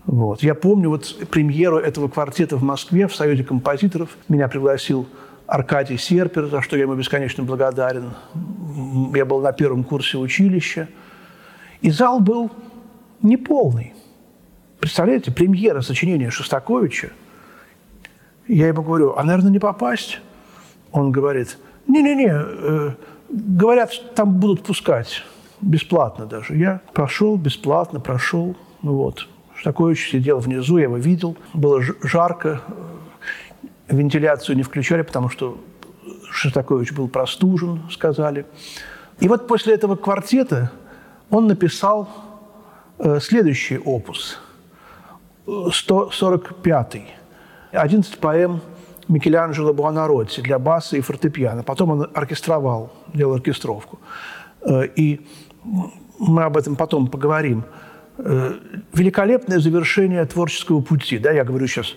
Вот. 0.06 0.42
Я 0.42 0.54
помню 0.54 0.90
вот 0.90 1.16
премьеру 1.30 1.78
этого 1.78 2.08
квартета 2.08 2.56
в 2.56 2.62
Москве 2.62 3.08
в 3.08 3.14
Союзе 3.14 3.44
композиторов. 3.44 4.16
Меня 4.28 4.48
пригласил 4.48 5.06
Аркадий 5.46 5.96
Серпер, 5.96 6.46
за 6.46 6.60
что 6.62 6.76
я 6.76 6.82
ему 6.82 6.94
бесконечно 6.94 7.42
благодарен. 7.42 8.10
Я 9.14 9.24
был 9.24 9.40
на 9.40 9.52
первом 9.52 9.84
курсе 9.84 10.18
училища. 10.18 10.88
И 11.80 11.90
зал 11.90 12.20
был 12.20 12.50
неполный. 13.22 13.94
Представляете, 14.78 15.32
премьера 15.32 15.80
сочинения 15.80 16.30
Шостаковича. 16.30 17.10
Я 18.46 18.68
ему 18.68 18.82
говорю, 18.82 19.14
а, 19.16 19.24
наверное, 19.24 19.50
не 19.50 19.58
попасть? 19.58 20.20
Он 20.92 21.10
говорит, 21.10 21.56
не-не-не, 21.86 22.30
э, 22.30 22.90
говорят, 23.30 24.14
там 24.14 24.38
будут 24.38 24.62
пускать 24.62 25.22
бесплатно 25.62 26.26
даже. 26.26 26.54
Я 26.54 26.80
прошел 26.92 27.36
бесплатно, 27.36 28.00
прошел, 28.00 28.54
ну 28.82 28.94
вот. 28.94 29.26
Шостакович 29.56 30.10
сидел 30.10 30.38
внизу, 30.38 30.78
я 30.78 30.84
его 30.84 30.96
видел. 30.96 31.36
Было 31.52 31.82
жарко, 32.02 32.60
вентиляцию 33.88 34.56
не 34.56 34.62
включали, 34.62 35.02
потому 35.02 35.28
что 35.28 35.58
Шостакович 36.30 36.92
был 36.92 37.08
простужен, 37.08 37.82
сказали. 37.90 38.46
И 39.20 39.28
вот 39.28 39.46
после 39.46 39.74
этого 39.74 39.96
квартета 39.96 40.72
он 41.30 41.46
написал 41.46 42.08
э, 42.98 43.20
следующий 43.20 43.78
опус, 43.78 44.38
145-й. 45.46 47.04
11 47.72 48.18
поэм 48.18 48.60
Микеланджело 49.08 49.74
Буонаротти 49.74 50.40
для 50.40 50.58
баса 50.58 50.96
и 50.96 51.00
фортепиано. 51.00 51.62
Потом 51.62 51.90
он 51.90 52.10
оркестровал, 52.14 52.92
делал 53.12 53.34
оркестровку. 53.34 53.98
Э, 54.62 54.86
и 54.96 55.26
мы 56.18 56.44
об 56.44 56.56
этом 56.56 56.76
потом 56.76 57.08
поговорим. 57.08 57.64
Э, 58.16 58.54
великолепное 58.92 59.58
завершение 59.58 60.24
творческого 60.24 60.80
пути. 60.80 61.18
Да, 61.18 61.32
я 61.32 61.44
говорю 61.44 61.66
сейчас 61.66 61.94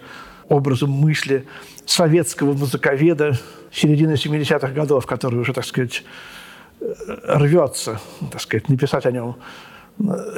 образом 0.49 0.89
мысли 0.89 1.45
советского 1.85 2.53
музыковеда 2.53 3.37
середины 3.71 4.13
70-х 4.13 4.69
годов, 4.69 5.05
который 5.05 5.39
уже, 5.39 5.53
так 5.53 5.65
сказать, 5.65 6.03
рвется, 6.79 7.99
так 8.31 8.41
сказать, 8.41 8.69
написать 8.69 9.05
о 9.05 9.11
нем 9.11 9.35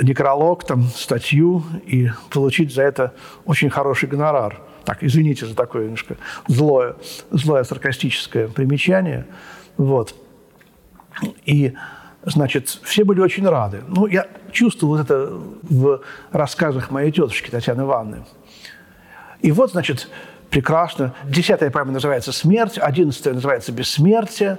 некролог, 0.01 0.65
там, 0.65 0.83
статью 0.83 1.63
и 1.85 2.09
получить 2.29 2.73
за 2.73 2.83
это 2.83 3.13
очень 3.45 3.69
хороший 3.69 4.07
гонорар. 4.07 4.61
Так, 4.85 5.03
извините 5.03 5.45
за 5.45 5.55
такое 5.55 5.83
немножко 5.83 6.17
злое, 6.47 6.95
злое 7.31 7.63
саркастическое 7.63 8.47
примечание. 8.47 9.25
Вот. 9.77 10.15
И, 11.45 11.73
значит, 12.23 12.67
все 12.83 13.03
были 13.03 13.19
очень 13.21 13.47
рады. 13.47 13.83
Ну, 13.87 14.07
я 14.07 14.27
чувствовал 14.51 14.97
это 14.97 15.29
в 15.61 16.01
рассказах 16.31 16.91
моей 16.91 17.11
тетушки 17.11 17.49
Татьяны 17.49 17.81
Ивановны. 17.81 18.25
И 19.41 19.51
вот, 19.51 19.71
значит, 19.71 20.09
прекрасно. 20.49 21.13
Десятая 21.25 21.69
поэма 21.71 21.91
называется 21.91 22.31
«Смерть», 22.31 22.77
одиннадцатая 22.77 23.33
называется 23.33 23.71
«Бессмертие». 23.71 24.57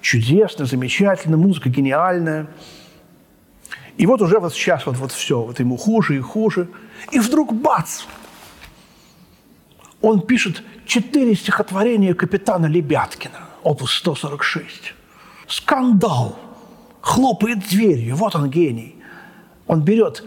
Чудесно, 0.00 0.66
замечательно, 0.66 1.36
музыка 1.36 1.68
гениальная. 1.68 2.46
И 3.96 4.06
вот 4.06 4.22
уже 4.22 4.38
вот 4.38 4.52
сейчас 4.52 4.86
вот, 4.86 4.96
вот 4.96 5.12
все, 5.12 5.40
вот 5.40 5.60
ему 5.60 5.76
хуже 5.76 6.16
и 6.16 6.20
хуже. 6.20 6.68
И 7.10 7.18
вдруг 7.18 7.52
бац! 7.52 8.02
Он 10.00 10.20
пишет 10.20 10.62
четыре 10.84 11.34
стихотворения 11.34 12.14
капитана 12.14 12.66
Лебяткина, 12.66 13.40
опус 13.62 13.92
146. 13.94 14.94
Скандал! 15.48 16.38
Хлопает 17.04 17.58
дверью, 17.68 18.16
вот 18.16 18.34
он 18.34 18.48
гений. 18.48 18.96
Он 19.66 19.82
берет 19.82 20.24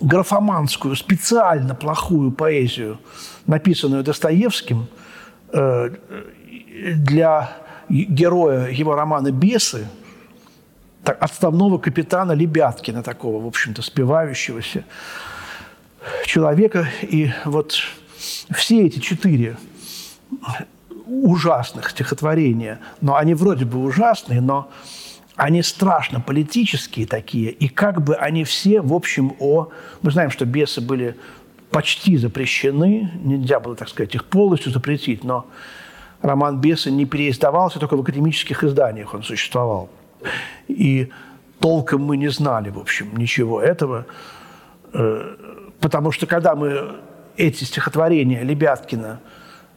графоманскую, 0.00 0.96
специально 0.96 1.76
плохую 1.76 2.32
поэзию, 2.32 2.98
написанную 3.46 4.02
Достоевским 4.02 4.88
э, 5.52 5.90
для 6.96 7.56
героя 7.88 8.68
его 8.70 8.96
романа 8.96 9.30
«Бесы», 9.30 9.86
так, 11.04 11.22
отставного 11.22 11.78
капитана 11.78 12.32
Лебяткина, 12.32 13.04
такого, 13.04 13.40
в 13.44 13.46
общем-то, 13.46 13.80
спивающегося 13.82 14.84
человека. 16.24 16.88
И 17.02 17.30
вот 17.44 17.76
все 18.50 18.84
эти 18.84 18.98
четыре 18.98 19.58
ужасных 21.06 21.90
стихотворения, 21.90 22.80
но 23.00 23.14
они 23.14 23.34
вроде 23.34 23.64
бы 23.64 23.78
ужасные, 23.78 24.40
но 24.40 24.68
они 25.36 25.62
страшно 25.62 26.20
политические 26.20 27.06
такие, 27.06 27.50
и 27.50 27.68
как 27.68 28.02
бы 28.02 28.14
они 28.16 28.44
все, 28.44 28.80
в 28.80 28.92
общем, 28.92 29.34
о... 29.38 29.68
Мы 30.02 30.10
знаем, 30.10 30.30
что 30.30 30.46
бесы 30.46 30.80
были 30.80 31.16
почти 31.70 32.16
запрещены, 32.16 33.10
нельзя 33.22 33.60
было, 33.60 33.76
так 33.76 33.88
сказать, 33.88 34.14
их 34.14 34.24
полностью 34.24 34.72
запретить, 34.72 35.24
но 35.24 35.46
роман 36.22 36.58
«Бесы» 36.60 36.90
не 36.90 37.04
переиздавался, 37.04 37.78
только 37.78 37.96
в 37.96 38.00
академических 38.00 38.64
изданиях 38.64 39.12
он 39.12 39.22
существовал. 39.22 39.90
И 40.68 41.10
толком 41.60 42.02
мы 42.02 42.16
не 42.16 42.28
знали, 42.28 42.70
в 42.70 42.78
общем, 42.78 43.14
ничего 43.16 43.60
этого, 43.60 44.06
э, 44.94 45.36
потому 45.80 46.12
что 46.12 46.26
когда 46.26 46.54
мы 46.54 46.96
эти 47.36 47.64
стихотворения 47.64 48.42
Лебяткина 48.42 49.20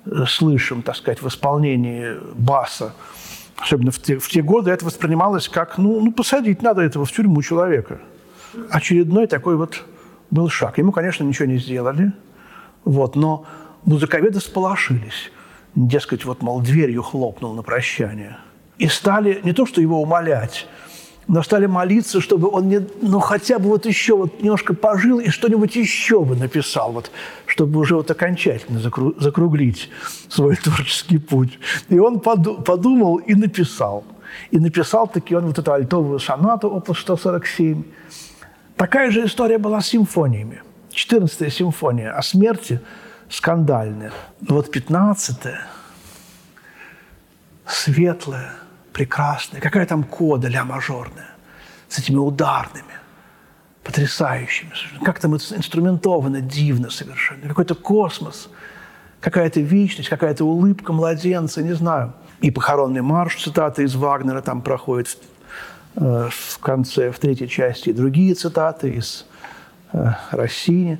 э, 0.06 0.26
слышим, 0.26 0.82
так 0.82 0.96
сказать, 0.96 1.22
в 1.22 1.28
исполнении 1.28 2.18
баса, 2.34 2.94
особенно 3.60 3.92
в 3.92 4.00
те, 4.00 4.18
в 4.18 4.28
те 4.28 4.42
годы, 4.42 4.72
это 4.72 4.86
воспринималось 4.86 5.50
как, 5.50 5.78
ну, 5.78 6.00
ну, 6.02 6.12
посадить 6.12 6.62
надо 6.62 6.82
этого 6.82 7.06
в 7.06 7.12
тюрьму 7.12 7.42
человека. 7.42 8.00
Очередной 8.70 9.28
такой 9.28 9.58
вот 9.58 9.86
был 10.32 10.50
шаг. 10.50 10.78
Ему, 10.78 10.92
конечно, 10.92 11.24
ничего 11.24 11.46
не 11.46 11.58
сделали, 11.58 12.14
вот, 12.86 13.16
но 13.16 13.46
музыковеды 13.86 14.40
сполошились. 14.40 15.32
Дескать, 15.76 16.26
вот, 16.26 16.42
мол, 16.42 16.62
дверью 16.62 17.04
хлопнул 17.04 17.54
на 17.54 17.62
прощание. 17.62 18.38
И 18.78 18.88
стали 18.88 19.40
не 19.44 19.54
то, 19.54 19.66
что 19.66 19.82
его 19.82 20.02
умолять, 20.02 20.68
но 21.30 21.44
стали 21.44 21.68
молиться, 21.68 22.22
чтобы 22.22 22.50
он 22.50 22.68
не, 22.70 22.82
ну, 23.04 23.20
хотя 23.20 23.60
бы 23.60 23.70
вот 23.70 23.86
еще 23.86 24.18
вот 24.18 24.42
немножко 24.42 24.74
пожил 24.74 25.20
и 25.20 25.30
что-нибудь 25.30 25.76
еще 25.76 26.26
бы 26.26 26.36
написал, 26.36 26.92
вот, 26.92 27.12
чтобы 27.46 27.80
уже 27.80 27.96
вот 27.96 28.10
окончательно 28.10 28.80
закруглить 28.80 29.92
свой 30.28 30.56
творческий 30.64 31.20
путь. 31.20 31.60
И 31.88 32.00
он 32.00 32.20
подумал 32.20 33.18
и 33.18 33.36
написал. 33.36 34.04
И 34.50 34.58
написал 34.58 35.08
таки 35.08 35.36
он 35.36 35.46
вот 35.46 35.60
эту 35.60 35.72
альтовую 35.72 36.18
сонату, 36.18 36.68
опус 36.68 37.00
147. 37.00 37.84
Такая 38.76 39.12
же 39.12 39.24
история 39.26 39.60
была 39.60 39.82
с 39.82 39.88
симфониями. 39.88 40.64
14 40.92 41.54
симфония 41.54 42.12
о 42.12 42.24
смерти 42.24 42.82
скандальная. 43.30 44.12
Но 44.42 44.56
вот 44.56 44.72
15 44.72 45.38
светлая, 47.68 48.56
прекрасная. 49.00 49.62
Какая 49.62 49.86
там 49.86 50.04
кода 50.04 50.50
ля 50.50 50.66
мажорная 50.66 51.30
с 51.88 52.00
этими 52.00 52.18
ударными, 52.18 52.96
потрясающими. 53.82 54.72
Как 55.06 55.20
там 55.20 55.36
это 55.36 55.56
инструментовано, 55.56 56.42
дивно 56.42 56.90
совершенно. 56.90 57.48
Какой-то 57.48 57.76
космос, 57.76 58.50
какая-то 59.22 59.62
вечность, 59.62 60.10
какая-то 60.10 60.44
улыбка 60.44 60.92
младенца, 60.92 61.64
не 61.64 61.72
знаю. 61.76 62.14
И 62.42 62.52
похоронный 62.52 63.02
марш, 63.02 63.42
цитаты 63.42 63.84
из 63.84 63.96
Вагнера 63.96 64.42
там 64.42 64.62
проходят 64.62 65.08
в, 65.08 66.04
э, 66.04 66.30
в 66.30 66.60
конце, 66.60 67.12
в 67.12 67.20
третьей 67.20 67.48
части, 67.48 67.90
и 67.90 67.94
другие 67.94 68.34
цитаты 68.36 68.90
из 68.90 69.26
э, 69.94 70.12
Россини. 70.32 71.00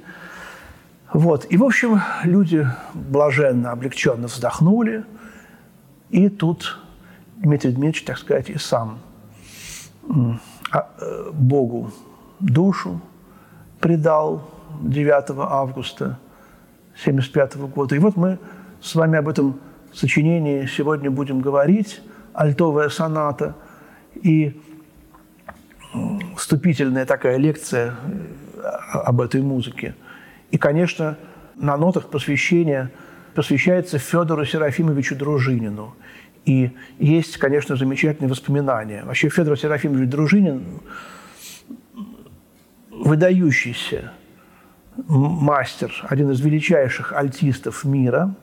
Вот. 1.12 1.46
И, 1.50 1.58
в 1.58 1.66
общем, 1.66 2.02
люди 2.24 2.66
блаженно, 2.94 3.72
облегченно 3.72 4.28
вздохнули, 4.28 5.04
и 6.12 6.30
тут 6.30 6.80
Дмитрий 7.42 7.72
Дмитриевич, 7.72 8.04
так 8.04 8.18
сказать, 8.18 8.50
и 8.50 8.58
сам 8.58 9.00
а, 10.72 10.90
э, 11.00 11.32
Богу 11.34 11.92
душу 12.40 13.02
предал 13.80 14.50
9 14.82 15.32
августа 15.50 16.20
1975 17.04 17.56
года. 17.74 17.96
И 17.96 18.00
вот 18.00 18.18
мы 18.18 18.40
с 18.82 18.94
вами 18.96 19.18
об 19.18 19.30
этом 19.30 19.60
сочинении 19.94 20.66
сегодня 20.66 21.10
будем 21.10 21.40
говорить. 21.40 22.02
Альтовая 22.34 22.90
соната 22.90 23.56
и 24.16 24.62
вступительная 26.36 27.06
такая 27.06 27.38
лекция 27.38 27.96
э, 28.04 28.62
об 28.94 29.22
этой 29.22 29.42
музыке. 29.42 29.96
И, 30.52 30.58
конечно, 30.58 31.18
на 31.56 31.78
нотах 31.78 32.10
посвящения 32.10 32.92
посвящается 33.34 33.98
Федору 33.98 34.46
Серафимовичу 34.46 35.16
Дружинину. 35.16 35.96
И 36.50 36.72
есть, 36.98 37.38
конечно, 37.38 37.76
замечательные 37.76 38.28
воспоминания. 38.28 39.04
Вообще 39.06 39.30
Федор 39.30 39.56
Серафимович 39.56 40.10
Дружинин 40.10 40.82
выдающийся 42.90 44.14
мастер, 45.08 45.94
один 46.10 46.32
из 46.32 46.42
величайших 46.42 47.14
альтистов 47.14 47.86
мира. 47.86 48.34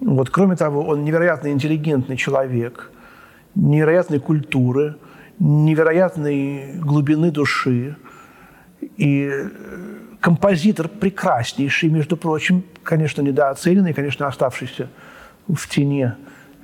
Вот, 0.00 0.30
кроме 0.30 0.56
того, 0.56 0.84
он 0.84 1.04
невероятно 1.04 1.52
интеллигентный 1.52 2.16
человек, 2.16 2.90
невероятной 3.54 4.18
культуры, 4.18 4.96
невероятной 5.38 6.80
глубины 6.80 7.30
души. 7.30 7.96
И 8.96 9.30
э, 9.32 9.50
композитор 10.20 10.88
прекраснейший, 10.88 11.90
между 11.90 12.16
прочим, 12.16 12.64
конечно, 12.82 13.22
недооцененный, 13.22 13.94
конечно, 13.94 14.26
оставшийся 14.26 14.88
в 15.46 15.68
тени 15.68 16.12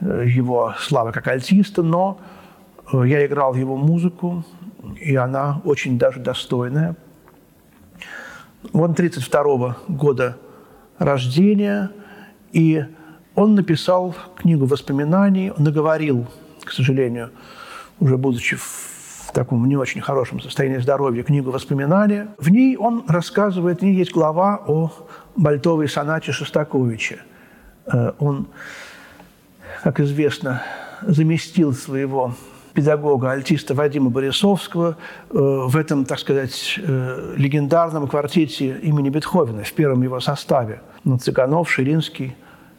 его 0.01 0.75
славы 0.79 1.13
как 1.13 1.27
альтиста, 1.29 1.83
но 1.83 2.21
э, 2.93 3.03
я 3.07 3.27
играл 3.27 3.55
его 3.55 3.77
музыку, 3.77 4.45
и 5.01 5.17
она 5.17 5.61
очень 5.65 5.99
даже 5.99 6.21
достойная. 6.21 6.97
Он 8.73 8.95
32 8.95 9.77
года 9.89 10.37
рождения, 10.99 11.91
и 12.53 12.85
он 13.35 13.55
написал 13.55 14.15
книгу 14.37 14.67
воспоминаний, 14.67 15.53
он 15.57 15.65
наговорил, 15.65 16.27
к 16.65 16.73
сожалению, 16.73 17.31
уже 18.01 18.17
будучи 18.17 18.57
в 18.57 19.31
таком 19.33 19.67
не 19.69 19.77
очень 19.77 20.01
хорошем 20.01 20.41
состоянии 20.41 20.79
здоровья, 20.79 21.23
книгу 21.23 21.51
воспоминаний. 21.51 22.23
В 22.39 22.49
ней 22.49 22.77
он 22.77 23.05
рассказывает, 23.07 23.81
в 23.81 23.83
ней 23.85 23.95
есть 23.95 24.13
глава 24.13 24.61
о 24.67 24.91
бальтовой 25.37 25.89
сонате 25.89 26.33
Шостаковича. 26.33 27.21
Э, 27.87 28.13
он, 28.19 28.49
как 29.83 30.01
известно, 30.01 30.63
заместил 31.03 31.73
своего 31.73 32.35
педагога, 32.75 33.33
альтиста 33.33 33.75
Вадима 33.75 34.11
Борисовского 34.11 34.97
э, 35.31 35.37
в 35.37 35.77
этом, 35.77 36.05
так 36.05 36.19
сказать, 36.19 36.79
э, 36.79 37.35
легендарном 37.37 38.07
квартете 38.07 38.79
имени 38.79 39.09
Бетховена, 39.09 39.63
в 39.63 39.73
первом 39.73 40.03
его 40.03 40.21
составе. 40.21 40.81
Ну, 41.05 41.19
Цыганов, 41.19 41.71
Ширинский, 41.71 42.37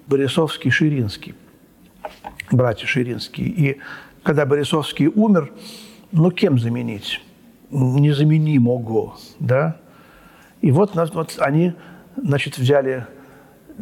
Борисовский, 0.08 0.72
Ширинский, 0.72 1.36
братья 2.52 2.88
Ширинские. 2.88 3.48
И 3.48 3.78
когда 4.24 4.46
Борисовский 4.46 5.08
умер, 5.08 5.52
ну, 6.12 6.32
кем 6.32 6.60
заменить? 6.60 7.22
Незаменимого, 7.72 9.16
да? 9.40 9.78
И 10.62 10.72
вот, 10.72 10.96
вот 10.96 11.36
они, 11.40 11.74
значит, 12.16 12.58
взяли 12.58 13.06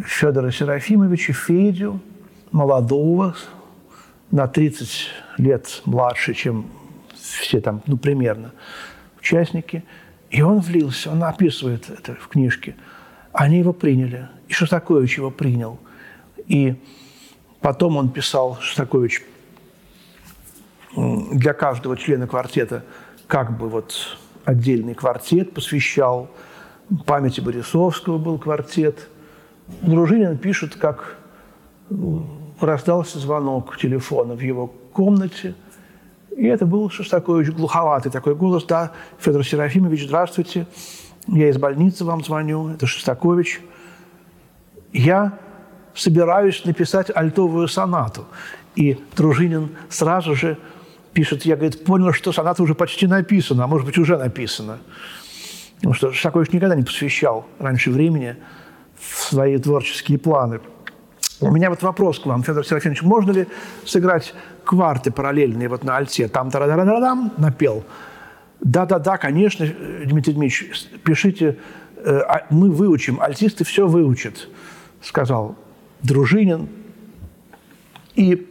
Федора 0.06 0.52
Серафимовича, 0.52 1.34
Федю, 1.34 2.02
молодого, 2.52 3.36
на 4.32 4.48
30 4.48 4.90
лет 5.38 5.82
младше, 5.86 6.34
чем 6.34 6.68
все 7.16 7.62
там, 7.62 7.82
ну, 7.88 7.98
примерно, 7.98 8.52
участники. 9.20 9.84
И 10.30 10.42
он 10.42 10.60
влился, 10.60 11.12
он 11.12 11.24
описывает 11.24 11.90
это 11.90 12.16
в 12.16 12.28
книжке. 12.28 12.76
Они 13.32 13.60
его 13.60 13.74
приняли. 13.74 14.28
И 14.48 14.54
Шостакович 14.54 15.18
его 15.18 15.32
принял. 15.32 15.80
И 16.48 16.76
потом 17.62 17.98
он 17.98 18.10
писал, 18.10 18.58
Шостакович, 18.60 19.24
для 20.96 21.54
каждого 21.54 21.96
члена 21.96 22.28
квартета 22.28 22.84
как 23.28 23.58
бы 23.58 23.70
вот 23.70 24.18
отдельный 24.46 24.96
квартет 24.96 25.54
посвящал. 25.54 26.30
Памяти 27.06 27.42
Борисовского 27.42 28.18
был 28.18 28.40
квартет. 28.40 29.08
Дружинин 29.82 30.38
пишет, 30.38 30.76
как 30.76 31.17
раздался 32.60 33.20
звонок 33.20 33.78
телефона 33.78 34.36
в 34.36 34.42
его 34.42 34.68
комнате. 34.68 35.56
И 36.36 36.46
это 36.46 36.66
был 36.66 36.90
Шостакович, 36.90 37.50
глуховатый 37.50 38.12
такой 38.12 38.36
голос. 38.36 38.64
Да, 38.66 38.92
Федор 39.20 39.46
Серафимович, 39.46 40.06
здравствуйте. 40.06 40.68
Я 41.28 41.50
из 41.50 41.58
больницы 41.58 42.06
вам 42.06 42.24
звоню. 42.24 42.70
Это 42.70 42.86
Шостакович. 42.86 43.62
Я 44.94 45.38
собираюсь 45.96 46.64
написать 46.66 47.10
альтовую 47.14 47.68
сонату. 47.68 48.26
И 48.76 49.00
Дружинин 49.16 49.70
сразу 49.90 50.36
же 50.36 50.58
пишет, 51.14 51.44
я, 51.46 51.56
говорит, 51.56 51.84
понял, 51.84 52.14
что 52.14 52.32
соната 52.32 52.62
уже 52.62 52.76
почти 52.76 53.08
написана, 53.08 53.64
а 53.64 53.68
может 53.68 53.88
быть, 53.88 53.98
уже 53.98 54.18
написана. 54.18 54.78
Потому 55.78 55.96
что 55.96 56.12
Шостакович 56.12 56.52
никогда 56.52 56.76
не 56.76 56.84
посвящал 56.84 57.48
раньше 57.58 57.90
времени 57.90 58.36
свои 59.00 59.58
творческие 59.58 60.20
планы– 60.20 60.60
у 61.40 61.52
меня 61.52 61.70
вот 61.70 61.84
вопрос 61.84 62.20
к 62.20 62.26
вам, 62.26 62.44
Федор 62.44 62.66
Серафимович, 62.66 63.04
можно 63.04 63.32
ли 63.32 63.48
сыграть 63.86 64.34
кварты 64.64 65.12
параллельные 65.12 65.70
вот 65.70 65.84
на 65.84 65.98
альте? 65.98 66.28
Там 66.28 66.50
та 66.50 66.60
да 66.60 66.76
да 66.76 67.00
дам 67.00 67.32
напел. 67.38 67.84
Да-да-да, 68.60 69.18
конечно, 69.18 69.68
Дмитрий 69.68 70.34
Дмитриевич, 70.34 70.88
пишите, 71.04 71.60
э, 71.98 72.20
а 72.22 72.48
мы 72.50 72.72
выучим, 72.72 73.22
альтисты 73.22 73.64
все 73.64 73.88
выучат, 73.88 74.50
сказал 75.04 75.56
Дружинин. 76.02 76.68
И 78.16 78.50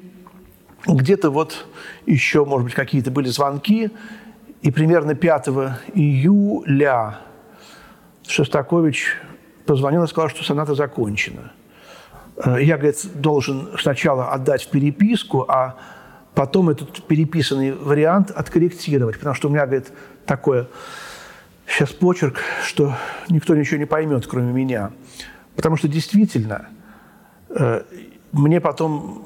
где-то 0.87 1.31
вот 1.31 1.67
еще, 2.07 2.45
может 2.45 2.67
быть, 2.67 2.75
какие-то 2.75 3.11
были 3.11 3.29
звонки, 3.29 3.91
и 4.63 4.71
примерно 4.71 5.17
5 5.17 5.49
июля 5.95 7.19
Шостакович 8.29 9.17
позвонил 9.65 10.05
и 10.05 10.07
сказал, 10.07 10.31
что 10.31 10.45
соната 10.45 10.77
закончена– 10.77 11.53
я, 12.45 12.77
говорит, 12.77 13.01
должен 13.15 13.71
сначала 13.79 14.33
отдать 14.33 14.65
в 14.65 14.71
переписку, 14.71 15.47
а 15.49 15.77
потом 16.35 16.71
этот 16.71 17.07
переписанный 17.07 17.73
вариант 17.73 18.31
откорректировать, 18.31 19.19
потому 19.19 19.35
что 19.35 19.49
у 19.49 19.51
меня, 19.51 19.65
говорит, 19.65 19.93
такое 20.27 20.69
сейчас 21.67 21.91
почерк, 21.91 22.41
что 22.65 22.95
никто 23.29 23.55
ничего 23.55 23.79
не 23.79 23.87
поймет, 23.87 24.27
кроме 24.27 24.53
меня. 24.53 24.91
Потому 25.57 25.77
что 25.77 25.89
действительно, 25.89 26.69
э, 27.49 27.83
мне 28.33 28.61
потом 28.61 29.25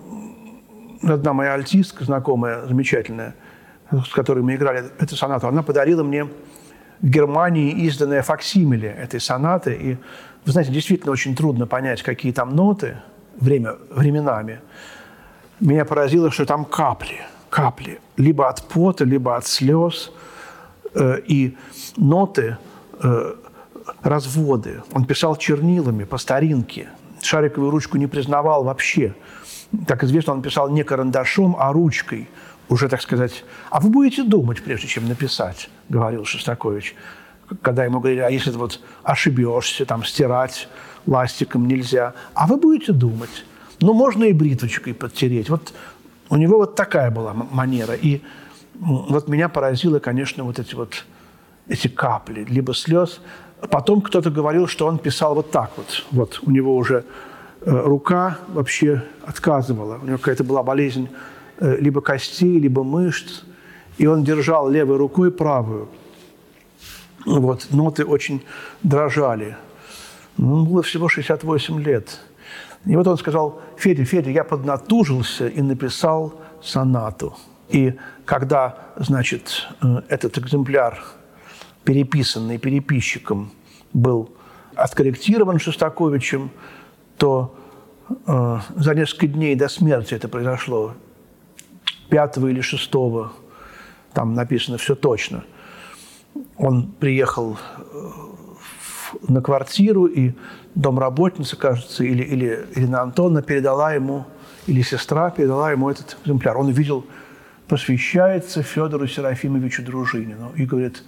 одна 1.02 1.32
моя 1.32 1.54
альтистка, 1.54 2.04
знакомая, 2.04 2.66
замечательная, 2.66 3.34
с 3.90 4.12
которой 4.12 4.42
мы 4.42 4.54
играли 4.54 4.84
эту 4.98 5.16
сонату, 5.16 5.48
она 5.48 5.62
подарила 5.62 6.02
мне 6.02 6.28
в 7.02 7.06
Германии 7.06 7.70
изданное 7.86 8.22
факсимиле 8.22 8.88
этой 8.88 9.20
сонаты, 9.20 9.72
и 9.74 9.96
вы 10.44 10.52
знаете, 10.52 10.72
действительно 10.72 11.12
очень 11.12 11.34
трудно 11.34 11.66
понять, 11.66 12.02
какие 12.02 12.32
там 12.32 12.54
ноты 12.54 12.96
время, 13.38 13.76
временами. 13.90 14.60
Меня 15.60 15.84
поразило, 15.84 16.30
что 16.30 16.46
там 16.46 16.64
капли, 16.64 17.20
капли. 17.50 18.00
Либо 18.16 18.48
от 18.48 18.62
пота, 18.68 19.04
либо 19.04 19.36
от 19.36 19.46
слез. 19.46 20.12
Э, 20.94 21.18
и 21.26 21.56
ноты, 21.96 22.56
э, 23.02 23.34
разводы. 24.02 24.82
Он 24.92 25.04
писал 25.04 25.36
чернилами 25.36 26.04
по 26.04 26.18
старинке. 26.18 26.88
Шариковую 27.22 27.70
ручку 27.70 27.98
не 27.98 28.06
признавал 28.06 28.64
вообще. 28.64 29.14
Так 29.86 30.02
известно, 30.04 30.32
он 30.32 30.42
писал 30.42 30.68
не 30.70 30.82
карандашом, 30.82 31.56
а 31.58 31.72
ручкой. 31.72 32.28
Уже, 32.70 32.88
так 32.88 33.02
сказать, 33.02 33.44
а 33.68 33.80
вы 33.80 33.90
будете 33.90 34.22
думать, 34.22 34.62
прежде 34.62 34.88
чем 34.88 35.06
написать, 35.08 35.68
говорил 35.90 36.24
Шостакович 36.24 36.94
когда 37.62 37.84
ему 37.84 38.00
говорили, 38.00 38.20
а 38.20 38.30
если 38.30 38.50
вот 38.50 38.80
ошибешься, 39.02 39.84
там, 39.84 40.04
стирать 40.04 40.68
ластиком 41.06 41.66
нельзя, 41.66 42.14
а 42.34 42.46
вы 42.46 42.56
будете 42.56 42.92
думать. 42.92 43.44
Ну, 43.80 43.94
можно 43.94 44.24
и 44.24 44.32
бритвочкой 44.32 44.94
подтереть. 44.94 45.48
Вот 45.48 45.72
у 46.28 46.36
него 46.36 46.58
вот 46.58 46.76
такая 46.76 47.10
была 47.10 47.34
манера. 47.34 47.94
И 47.94 48.20
вот 48.74 49.28
меня 49.28 49.48
поразило, 49.48 49.98
конечно, 49.98 50.44
вот 50.44 50.58
эти 50.58 50.74
вот 50.74 51.04
эти 51.66 51.88
капли, 51.88 52.44
либо 52.48 52.74
слез. 52.74 53.20
Потом 53.70 54.00
кто-то 54.00 54.30
говорил, 54.30 54.66
что 54.66 54.86
он 54.86 54.98
писал 54.98 55.34
вот 55.34 55.50
так 55.50 55.72
вот. 55.76 56.04
Вот 56.10 56.40
у 56.42 56.50
него 56.50 56.76
уже 56.76 57.04
рука 57.62 58.38
вообще 58.48 59.02
отказывала. 59.24 59.98
У 60.02 60.06
него 60.06 60.18
какая-то 60.18 60.44
была 60.44 60.62
болезнь 60.62 61.08
либо 61.60 62.00
костей, 62.00 62.58
либо 62.58 62.82
мышц. 62.82 63.42
И 63.98 64.06
он 64.06 64.24
держал 64.24 64.68
левой 64.70 64.96
рукой 64.96 65.30
правую. 65.30 65.88
Вот, 67.26 67.66
ноты 67.70 68.04
очень 68.04 68.42
дрожали. 68.82 69.56
Ну, 70.36 70.64
было 70.64 70.82
всего 70.82 71.08
68 71.08 71.80
лет. 71.82 72.20
И 72.86 72.96
вот 72.96 73.06
он 73.06 73.18
сказал, 73.18 73.60
Федя, 73.76 74.04
Федя, 74.04 74.30
я 74.30 74.42
поднатужился 74.42 75.48
и 75.48 75.60
написал 75.60 76.40
сонату. 76.62 77.36
И 77.68 77.94
когда, 78.24 78.78
значит, 78.96 79.68
э, 79.82 80.02
этот 80.08 80.38
экземпляр, 80.38 80.98
переписанный 81.84 82.58
переписчиком, 82.58 83.50
был 83.92 84.30
откорректирован 84.74 85.58
Шостаковичем, 85.58 86.50
то 87.18 87.54
э, 88.26 88.58
за 88.76 88.94
несколько 88.94 89.26
дней 89.26 89.54
до 89.54 89.68
смерти 89.68 90.14
это 90.14 90.28
произошло, 90.28 90.94
пятого 92.10 92.48
или 92.48 92.60
шестого, 92.60 93.32
там 94.12 94.34
написано 94.34 94.76
все 94.78 94.94
точно. 94.94 95.44
Он 96.56 96.90
приехал 96.92 97.56
э, 97.56 98.10
на 99.28 99.40
квартиру, 99.40 100.06
и 100.06 100.32
домработница, 100.74 101.56
кажется, 101.56 102.04
или, 102.04 102.22
или 102.22 102.66
Ирина 102.74 103.02
Антоновна 103.02 103.42
передала 103.42 103.92
ему, 103.94 104.26
или 104.66 104.82
сестра 104.82 105.30
передала 105.30 105.70
ему 105.72 105.90
этот 105.90 106.16
экземпляр. 106.22 106.58
Он 106.58 106.66
увидел, 106.66 107.04
посвящается 107.68 108.62
Федору 108.62 109.06
Серафимовичу 109.06 109.82
Дружинину. 109.82 110.52
И 110.56 110.64
говорит, 110.66 111.02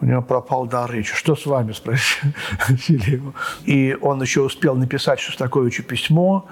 у 0.00 0.06
него 0.06 0.22
пропал 0.22 0.66
дар 0.66 0.90
речи. 0.90 1.14
Что 1.14 1.36
с 1.36 1.46
вами, 1.46 1.72
спросили 1.72 3.10
его. 3.10 3.34
И 3.64 3.96
он 4.00 4.20
еще 4.22 4.42
успел 4.42 4.74
написать 4.74 5.20
Шостаковичу 5.20 5.82
письмо 5.82 6.48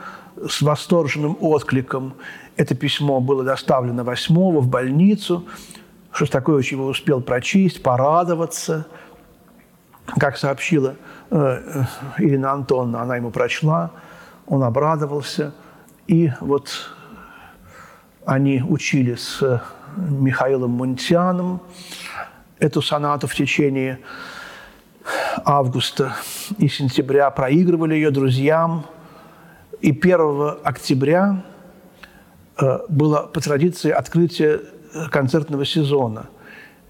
с 0.48 0.60
восторженным 0.60 1.36
откликом. 1.40 2.14
Это 2.58 2.74
письмо 2.74 3.20
было 3.20 3.42
доставлено 3.42 4.04
8 4.04 4.58
в 4.58 4.68
больницу. 4.68 5.46
Шостакович 6.12 6.72
его 6.72 6.86
успел 6.86 7.22
прочесть, 7.22 7.82
порадоваться– 7.82 8.86
как 10.16 10.38
сообщила 10.38 10.96
э, 11.30 11.84
Ирина 12.18 12.52
Антоновна, 12.52 13.02
она 13.02 13.16
ему 13.16 13.30
прочла, 13.30 13.90
он 14.46 14.62
обрадовался. 14.62 15.52
И 16.06 16.32
вот 16.40 16.90
они 18.24 18.62
учили 18.62 19.16
с 19.16 19.62
Михаилом 19.96 20.70
Мунтяном 20.70 21.60
эту 22.58 22.80
сонату 22.80 23.26
в 23.26 23.34
течение 23.34 23.98
августа 25.44 26.16
и 26.58 26.68
сентября, 26.68 27.30
проигрывали 27.30 27.94
ее 27.94 28.10
друзьям. 28.10 28.86
И 29.80 29.90
1 29.90 30.58
октября 30.64 31.42
э, 31.42 31.57
было 32.88 33.22
по 33.32 33.40
традиции 33.40 33.90
открытие 33.90 34.60
концертного 35.10 35.64
сезона. 35.64 36.26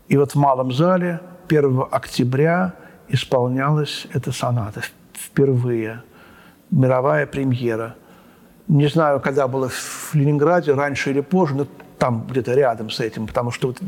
И 0.09 0.17
вот 0.17 0.33
в 0.33 0.35
малом 0.37 0.73
зале 0.73 1.21
1 1.49 1.85
октября– 1.91 2.75
исполнялась 3.09 4.07
эта 4.13 4.33
соната 4.33 4.83
впервые. 5.13 6.03
Мировая 6.71 7.27
премьера. 7.27 7.97
Не 8.69 8.89
знаю, 8.89 9.21
когда 9.21 9.49
было 9.49 9.69
в 9.71 10.15
Ленинграде, 10.15 10.75
раньше 10.75 11.11
или 11.11 11.21
позже, 11.21 11.55
но 11.55 11.67
там 11.99 12.27
где-то 12.29 12.53
рядом 12.55 12.91
с 12.91 13.01
этим, 13.01 13.27
потому 13.27 13.51
что 13.51 13.69
вот 13.69 13.79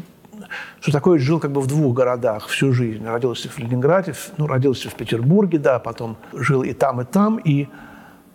что 0.81 0.91
такое 0.91 1.19
жил 1.19 1.39
как 1.39 1.53
бы 1.53 1.61
в 1.61 1.67
двух 1.67 1.95
городах 1.95 2.49
всю 2.49 2.73
жизнь. 2.73 3.07
Родился 3.07 3.51
в 3.51 3.59
Ленинграде, 3.59 4.15
ну, 4.39 4.47
родился 4.47 4.89
в 4.89 4.95
Петербурге, 4.95 5.59
да, 5.59 5.79
потом 5.79 6.17
жил 6.33 6.63
и 6.63 6.73
там, 6.73 7.03
и 7.03 7.05
там. 7.05 7.37
И 7.37 7.69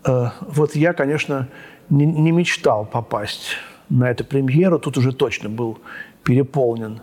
э, 0.05 0.29
вот 0.41 0.75
я, 0.75 0.93
конечно, 0.93 1.47
не, 1.89 2.05
не 2.05 2.31
мечтал 2.31 2.85
попасть 2.85 3.57
на 3.89 4.09
эту 4.09 4.23
премьеру. 4.23 4.79
Тут 4.79 4.97
уже 4.97 5.13
точно 5.13 5.49
был 5.49 5.79
переполнен 6.23 7.01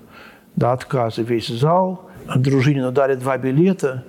до 0.57 0.73
отказа 0.73 1.23
весь 1.23 1.49
зал– 1.49 2.09
Дружинину 2.37 2.93
дали 2.93 3.15
два 3.15 3.37
билета, 3.37 4.05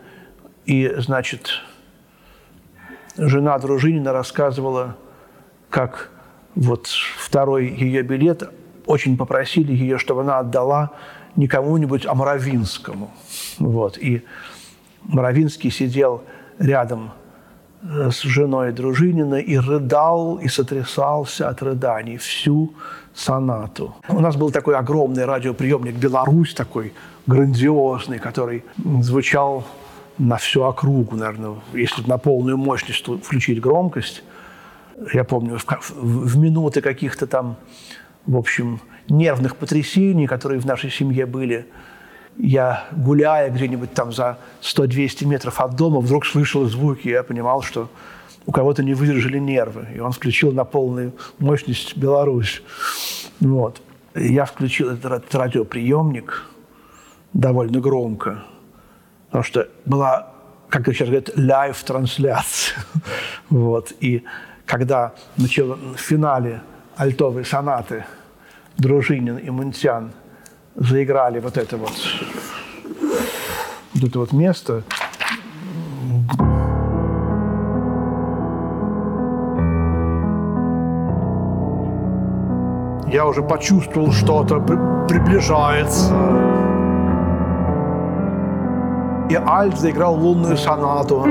и, 0.66 0.94
значит, 0.98 1.62
жена 3.18 3.58
Дружинина 3.60 4.14
рассказывала, 4.14 4.96
как 5.70 6.12
вот 6.56 6.88
второй 6.88 7.68
ее 7.68 8.04
билет 8.04 8.50
очень 8.86 9.18
попросили 9.18 9.74
ее, 9.74 9.98
чтобы 9.98 10.22
она 10.22 10.40
отдала 10.40 10.92
не 11.36 11.48
кому-нибудь, 11.48 12.06
а 12.06 12.14
Моровинскому. 12.14 13.12
Вот. 13.58 13.98
И 13.98 14.24
Моровинский 15.04 15.72
сидел 15.72 16.24
рядом 16.60 17.12
с 17.84 18.22
женой 18.22 18.72
Дружинина 18.72 19.36
и 19.36 19.58
рыдал, 19.58 20.38
и 20.38 20.48
сотрясался 20.48 21.50
от 21.50 21.62
рыданий 21.62 22.18
всю 22.18 22.74
сонату. 23.14 23.96
У 24.08 24.20
нас 24.20 24.36
был 24.36 24.52
такой 24.52 24.76
огромный 24.76 25.26
радиоприемник 25.26 25.96
«Беларусь», 25.96 26.54
такой 26.54 26.94
грандиозный, 27.28 28.20
который 28.20 28.64
звучал 29.02 29.66
на 30.18 30.38
всю 30.38 30.64
округу, 30.64 31.16
наверное, 31.16 31.56
если 31.74 32.08
на 32.08 32.18
полную 32.18 32.58
мощность 32.58 33.06
включить 33.24 33.60
громкость. 33.60 34.24
Я 35.14 35.24
помню, 35.24 35.58
в, 35.58 35.66
в 36.02 36.38
минуты 36.38 36.82
каких-то 36.82 37.28
там, 37.28 37.58
в 38.26 38.38
общем, 38.38 38.80
нервных 39.10 39.56
потрясений, 39.56 40.28
которые 40.28 40.60
в 40.60 40.66
нашей 40.66 40.90
семье 40.90 41.26
были, 41.26 41.66
я, 42.38 42.86
гуляя 42.92 43.50
где-нибудь 43.50 43.94
там 43.94 44.12
за 44.12 44.38
100-200 44.62 45.26
метров 45.26 45.60
от 45.60 45.76
дома, 45.76 46.00
вдруг 46.00 46.26
слышал 46.26 46.66
звуки, 46.66 47.08
и 47.08 47.12
я 47.12 47.24
понимал, 47.24 47.62
что 47.62 47.90
у 48.46 48.52
кого-то 48.52 48.84
не 48.84 48.94
выдержали 48.94 49.40
нервы, 49.40 49.88
и 49.96 50.00
он 50.00 50.12
включил 50.12 50.52
на 50.52 50.66
полную 50.66 51.14
мощность 51.40 51.96
Беларусь. 51.96 52.62
Вот. 53.40 53.82
Я 54.16 54.46
включил 54.46 54.90
этот 54.90 55.34
радиоприемник– 55.34 56.44
довольно 57.34 57.80
громко, 57.80 58.44
потому 59.28 59.44
что 59.44 59.68
была, 59.86 60.32
как 60.70 60.86
сейчас 60.88 61.10
говорят, 61.10 61.32
live-трансляция. 61.36 62.78
вот. 63.50 63.94
И 64.00 64.24
когда 64.66 65.14
начал 65.38 65.76
в 65.76 65.98
финале 65.98 66.62
альтовой 66.96 67.44
сонаты 67.44 68.06
Дружинин 68.78 69.38
и 69.38 69.50
Мунтян 69.50 70.12
заиграли 70.76 71.40
вот 71.40 71.58
это 71.58 71.78
вот, 71.78 71.92
вот 73.94 74.04
это 74.04 74.20
вот 74.20 74.34
место, 74.34 74.84
я 83.08 83.26
уже 83.26 83.44
почувствовал, 83.44 84.12
что-то 84.12 84.60
приближается 85.08 86.14
и 89.34 89.36
Альт 89.36 89.80
заиграл 89.80 90.16
лунную 90.16 90.58
сонату. 90.58 91.26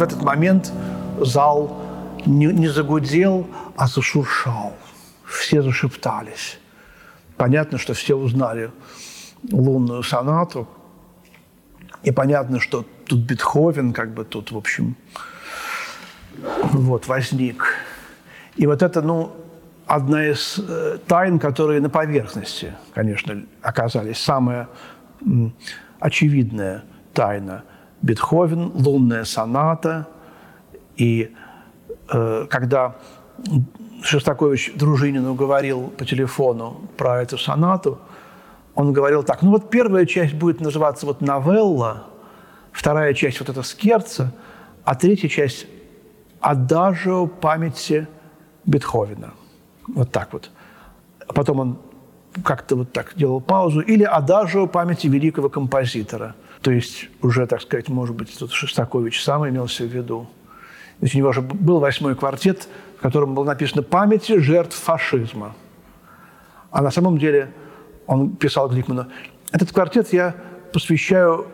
В 0.00 0.02
этот 0.02 0.22
момент 0.22 0.72
зал 1.20 1.78
не, 2.24 2.46
не 2.46 2.68
загудел, 2.68 3.46
а 3.76 3.86
зашуршал. 3.86 4.74
Все 5.26 5.62
зашептались. 5.62 6.58
Понятно, 7.36 7.76
что 7.76 7.92
все 7.92 8.14
узнали 8.14 8.70
лунную 9.52 10.02
сонату. 10.02 10.66
И 12.02 12.12
понятно, 12.12 12.60
что 12.60 12.86
тут 13.06 13.20
Бетховен, 13.20 13.92
как 13.92 14.14
бы 14.14 14.24
тут, 14.24 14.52
в 14.52 14.56
общем, 14.56 14.96
вот, 16.72 17.06
возник. 17.06 17.74
И 18.56 18.66
вот 18.66 18.82
это, 18.82 19.02
ну, 19.02 19.32
одна 19.86 20.26
из 20.26 20.58
э, 20.66 20.98
тайн, 21.06 21.38
которые 21.38 21.82
на 21.82 21.90
поверхности, 21.90 22.72
конечно, 22.94 23.42
оказались. 23.60 24.16
Самая 24.16 24.68
м, 25.20 25.54
очевидная 26.00 26.84
тайна– 27.12 27.64
Бетховен, 28.02 28.72
лунная 28.74 29.24
соната. 29.24 30.08
И 30.96 31.34
э, 32.12 32.46
когда 32.48 32.96
Шостакович 34.02 34.72
Дружинину 34.76 35.34
говорил 35.34 35.88
по 35.88 36.04
телефону 36.04 36.80
про 36.96 37.22
эту 37.22 37.38
сонату, 37.38 37.98
он 38.74 38.92
говорил 38.92 39.22
так, 39.22 39.42
ну 39.42 39.50
вот 39.50 39.70
первая 39.70 40.06
часть 40.06 40.34
будет 40.34 40.60
называться 40.60 41.06
вот 41.06 41.20
новелла, 41.20 42.04
вторая 42.72 43.14
часть 43.14 43.40
вот 43.40 43.48
это 43.48 43.62
скерца, 43.62 44.32
а 44.84 44.94
третья 44.94 45.28
часть 45.28 45.66
адажио 46.40 47.26
памяти 47.26 48.06
Бетховена. 48.64 49.30
Вот 49.88 50.10
так 50.12 50.32
вот. 50.32 50.50
Потом 51.26 51.60
он 51.60 51.78
как-то 52.44 52.76
вот 52.76 52.92
так 52.92 53.14
делал 53.16 53.40
паузу. 53.40 53.80
Или 53.80 54.04
адажио 54.04 54.66
памяти 54.66 55.08
великого 55.08 55.48
композитора. 55.48 56.34
То 56.62 56.70
есть 56.70 57.08
уже, 57.22 57.46
так 57.46 57.62
сказать, 57.62 57.88
может 57.88 58.14
быть, 58.14 58.36
тут 58.38 58.52
Шостакович 58.52 59.22
сам 59.22 59.48
имелся 59.48 59.84
в 59.84 59.88
виду. 59.88 60.28
Есть 61.00 61.14
у 61.14 61.18
него 61.18 61.32
же 61.32 61.40
был 61.40 61.80
восьмой 61.80 62.14
квартет, 62.14 62.68
в 62.98 63.02
котором 63.02 63.34
было 63.34 63.44
написано 63.44 63.82
«Памяти 63.82 64.38
жертв 64.38 64.76
фашизма». 64.76 65.54
А 66.70 66.82
на 66.82 66.90
самом 66.90 67.18
деле 67.18 67.52
он 68.06 68.36
писал 68.36 68.68
Гликману, 68.68 69.06
этот 69.52 69.72
квартет 69.72 70.12
я 70.12 70.34
посвящаю 70.72 71.46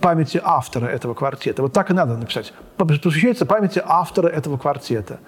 памяти 0.00 0.40
автора 0.42 0.86
этого 0.86 1.14
квартета. 1.14 1.62
Вот 1.62 1.72
так 1.72 1.90
и 1.90 1.94
надо 1.94 2.16
написать. 2.16 2.52
Посвящается 2.76 3.46
памяти 3.46 3.80
автора 3.84 4.28
этого 4.28 4.58
квартета. 4.58 5.20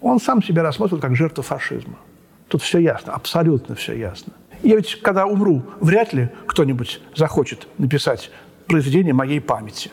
Он 0.00 0.20
сам 0.20 0.42
себя 0.42 0.62
рассматривает 0.62 1.02
как 1.02 1.16
жертву 1.16 1.42
фашизма. 1.42 1.96
Тут 2.48 2.62
все 2.62 2.78
ясно, 2.78 3.12
абсолютно 3.12 3.74
все 3.74 3.94
ясно. 3.94 4.32
Я 4.62 4.76
ведь, 4.76 5.00
когда 5.02 5.26
умру, 5.26 5.62
вряд 5.80 6.12
ли 6.12 6.28
кто-нибудь 6.46 7.00
захочет 7.16 7.66
написать 7.78 8.30
произведение 8.66 9.12
моей 9.12 9.40
памяти, 9.40 9.90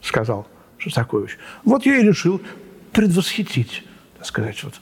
сказал 0.00 0.46
Шостакович. 0.78 1.38
Вот 1.64 1.84
я 1.86 1.98
и 1.98 2.02
решил 2.02 2.40
предвосхитить, 2.92 3.84
так 4.16 4.26
сказать, 4.26 4.64
вот, 4.64 4.80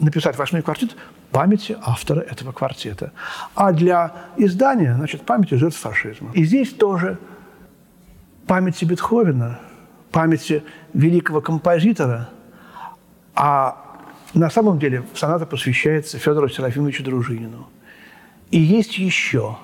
написать 0.00 0.36
восьмой 0.36 0.62
квартет 0.62 0.96
памяти 1.30 1.76
автора 1.80 2.20
этого 2.20 2.52
квартета. 2.52 3.12
А 3.54 3.72
для 3.72 4.12
издания, 4.36 4.94
значит, 4.94 5.22
памяти 5.22 5.54
жертв 5.54 5.78
фашизма. 5.78 6.32
И 6.34 6.44
здесь 6.44 6.72
тоже 6.72 7.18
памяти 8.46 8.84
Бетховена, 8.84 9.60
памяти 10.10 10.64
великого 10.94 11.40
композитора, 11.40 12.30
а 13.34 13.84
на 14.34 14.50
самом 14.50 14.78
деле 14.78 15.04
соната 15.14 15.46
посвящается 15.46 16.18
Федору 16.18 16.48
Серафимовичу 16.48 17.04
Дружинину. 17.04 17.68
И 18.50 18.58
есть 18.58 18.98
еще 18.98 19.56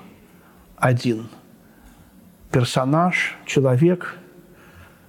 один 0.77 1.27
персонаж, 2.51 3.35
человек, 3.45 4.17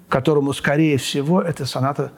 которому, 0.09 0.53
скорее 0.53 0.97
всего, 0.99 1.43
эта 1.43 1.67
соната, 1.67 2.13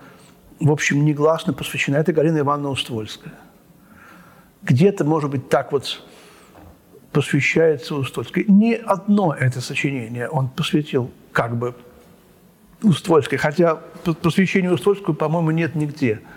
в 0.61 0.71
общем, 0.71 1.05
негласно 1.05 1.53
посвящена. 1.53 1.97
Это 1.97 2.13
Галина 2.13 2.39
Ивановна 2.39 2.71
Уствольская. 2.71 3.35
Где-то, 4.63 5.05
может 5.05 5.31
быть, 5.31 5.49
так 5.49 5.73
вот 5.73 6.03
посвящается 7.13 7.95
Уствольской. 7.95 8.45
Ни 8.49 8.75
одно 8.75 9.35
это 9.35 9.61
сочинение 9.61 10.29
он 10.29 10.49
посвятил 10.49 11.11
как 11.33 11.57
бы 11.57 11.75
Уствольской, 12.83 13.39
хотя 13.39 13.77
посвящения 14.23 14.71
Уствольскую, 14.71 15.15
по-моему, 15.15 15.51
нет 15.51 15.75
нигде– 15.75 16.21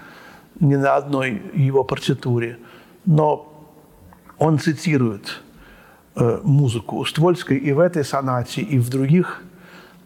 ни 0.61 0.75
на 0.75 0.95
одной 0.95 1.41
его 1.53 1.83
партитуре, 1.83 2.57
но 3.05 3.50
он 4.41 4.57
цитирует 4.57 5.39
э, 6.15 6.39
музыку 6.43 6.97
Уствольской 6.97 7.59
и 7.59 7.71
в 7.73 7.79
этой 7.79 8.03
сонате, 8.03 8.61
и 8.61 8.79
в 8.79 8.89
других 8.89 9.43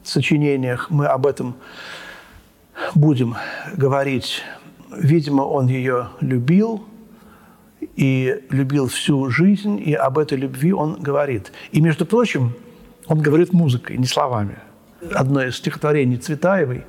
сочинениях 0.04 0.90
мы 0.90 1.06
об 1.08 1.26
этом 1.26 1.56
будем 2.96 3.36
говорить. 3.78 4.44
Видимо, 4.92 5.44
он 5.44 5.68
ее 5.68 6.10
любил 6.20 6.86
и 7.96 8.44
любил 8.50 8.90
всю 8.90 9.30
жизнь, 9.30 9.82
и 9.82 9.94
об 9.94 10.18
этой 10.18 10.38
любви 10.38 10.74
он 10.74 11.02
говорит. 11.02 11.54
И, 11.72 11.80
между 11.80 12.06
прочим, 12.06 12.52
он 13.08 13.22
говорит 13.22 13.54
музыкой, 13.54 13.98
не 13.98 14.06
словами. 14.06 14.58
Одно 15.14 15.44
из 15.44 15.56
стихотворений 15.56 16.18
Цветаевой, 16.18 16.84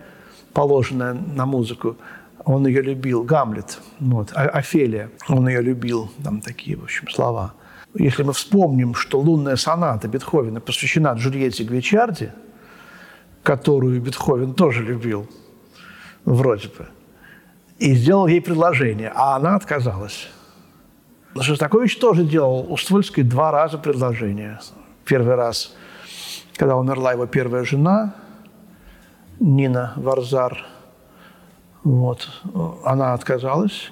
положенное 0.53 1.15
на 1.15 1.47
музыку, 1.47 1.97
он 2.44 2.66
ее 2.66 2.83
любил, 2.83 3.22
Гамлет, 3.22 3.79
вот, 3.99 4.33
Офелия, 4.35 5.11
он 5.29 5.49
ее 5.49 5.62
любил, 5.62 6.11
там 6.22 6.40
такие, 6.40 6.77
в 6.77 6.85
общем, 6.85 7.09
слова. 7.09 7.55
Если 7.94 8.22
мы 8.22 8.33
вспомним, 8.33 8.94
что 8.94 9.20
лунная 9.20 9.57
соната 9.57 10.07
Бетховена 10.07 10.61
посвящена 10.61 11.14
Джульетте 11.14 11.64
Гвичарди, 11.64 12.31
которую 13.42 14.01
Бетховен 14.01 14.55
тоже 14.55 14.83
любил, 14.83 15.29
вроде 16.25 16.68
бы, 16.68 16.88
и 17.79 17.94
сделал 17.94 18.27
ей 18.27 18.40
предложение, 18.40 19.12
а 19.14 19.37
она 19.37 19.57
отказалась. 19.57 20.29
Шостакович 21.38 21.99
тоже 21.99 22.25
делал 22.25 22.66
Уствольской 22.72 23.22
два 23.22 23.51
раза 23.51 23.77
предложение. 23.79 24.59
Первый 25.05 25.35
раз, 25.35 25.75
когда 26.57 26.77
умерла 26.77 27.12
его 27.12 27.27
первая 27.27 27.64
жена, 27.64 28.14
Нина 29.38 29.92
Варзар– 29.96 30.64
вот. 31.85 32.29
Она 32.85 33.15
отказалась. 33.15 33.89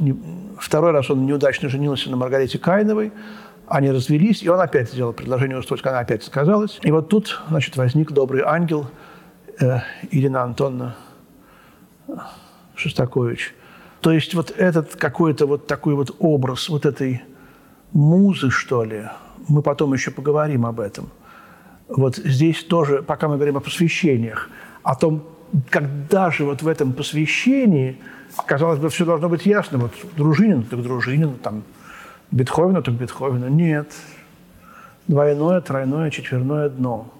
Второй 0.59 0.91
раз 0.91 1.11
он 1.11 1.27
неудачно 1.27 1.69
женился 1.69 2.11
на 2.11 2.17
Маргарите 2.17 2.59
Кайновой. 2.59 3.13
Они 3.67 3.91
развелись, 3.91 4.43
и 4.43 4.49
он 4.49 4.61
опять 4.61 4.91
сделал 4.91 5.13
предложение 5.13 5.59
устроить, 5.59 5.85
она 5.87 6.01
опять 6.01 6.27
отказалась. 6.27 6.79
И 6.83 6.91
вот 6.91 7.09
тут, 7.09 7.41
значит, 7.49 7.77
возник 7.77 8.13
добрый 8.13 8.43
ангел 8.43 8.89
э, 9.59 9.79
Ирина 10.11 10.43
Антоновна 10.43 10.97
Шостакович. 12.75 13.55
То 14.01 14.11
есть 14.11 14.35
вот 14.35 14.51
этот 14.51 14.97
какой-то 14.97 15.47
вот 15.47 15.67
такой 15.67 15.95
вот 15.95 16.15
образ 16.19 16.69
вот 16.69 16.85
этой 16.85 17.23
музы, 17.93 18.51
что 18.51 18.85
ли, 18.85 19.05
мы 19.49 19.63
потом 19.63 19.95
еще 19.95 20.11
поговорим 20.11 20.67
об 20.67 20.81
этом. 20.81 21.11
Вот 21.89 22.17
здесь 22.17 22.65
тоже, 22.65 23.03
пока 23.03 23.29
мы 23.29 23.37
говорим 23.37 23.57
о 23.57 23.61
посвящениях, 23.61 24.51
о 24.83 24.95
том, 24.95 25.25
когда 25.71 26.31
же 26.31 26.45
вот 26.45 26.63
в 26.63 26.69
этом 26.69 26.93
посвящении, 26.93 27.99
казалось 28.47 28.79
бы, 28.79 28.89
все 28.89 29.05
должно 29.05 29.29
быть 29.29 29.47
ясно, 29.47 29.79
вот 29.79 29.93
Дружинин, 30.17 30.65
так 30.65 30.83
Дружинин, 30.83 31.35
там, 31.35 31.63
Бетховена, 32.31 32.83
так 32.83 32.95
Бетховена. 32.95 33.49
Нет. 33.49 33.93
Двойное, 35.07 35.61
тройное, 35.61 36.11
четверное 36.11 36.69
дно. 36.69 37.13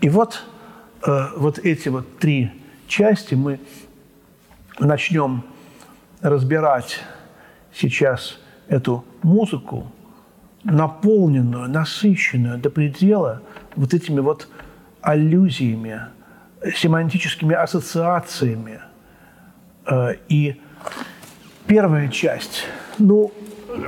И 0.00 0.08
вот, 0.08 0.44
э, 1.06 1.26
вот 1.36 1.58
эти 1.58 1.88
вот 1.88 2.18
три 2.18 2.50
части 2.86 3.34
мы 3.34 3.60
начнем 4.78 5.44
разбирать 6.20 7.00
сейчас 7.72 8.38
эту 8.68 9.04
музыку, 9.22 9.90
наполненную, 10.64 11.68
насыщенную 11.70 12.58
до 12.58 12.68
предела 12.70 13.42
вот 13.76 13.94
этими 13.94 14.20
вот 14.20 14.48
аллюзиями, 15.00 16.02
семантическими 16.74 17.54
ассоциациями. 17.54 18.80
Э, 19.86 20.14
и 20.28 20.60
первая 21.66 22.08
часть, 22.08 22.64
ну, 22.98 23.32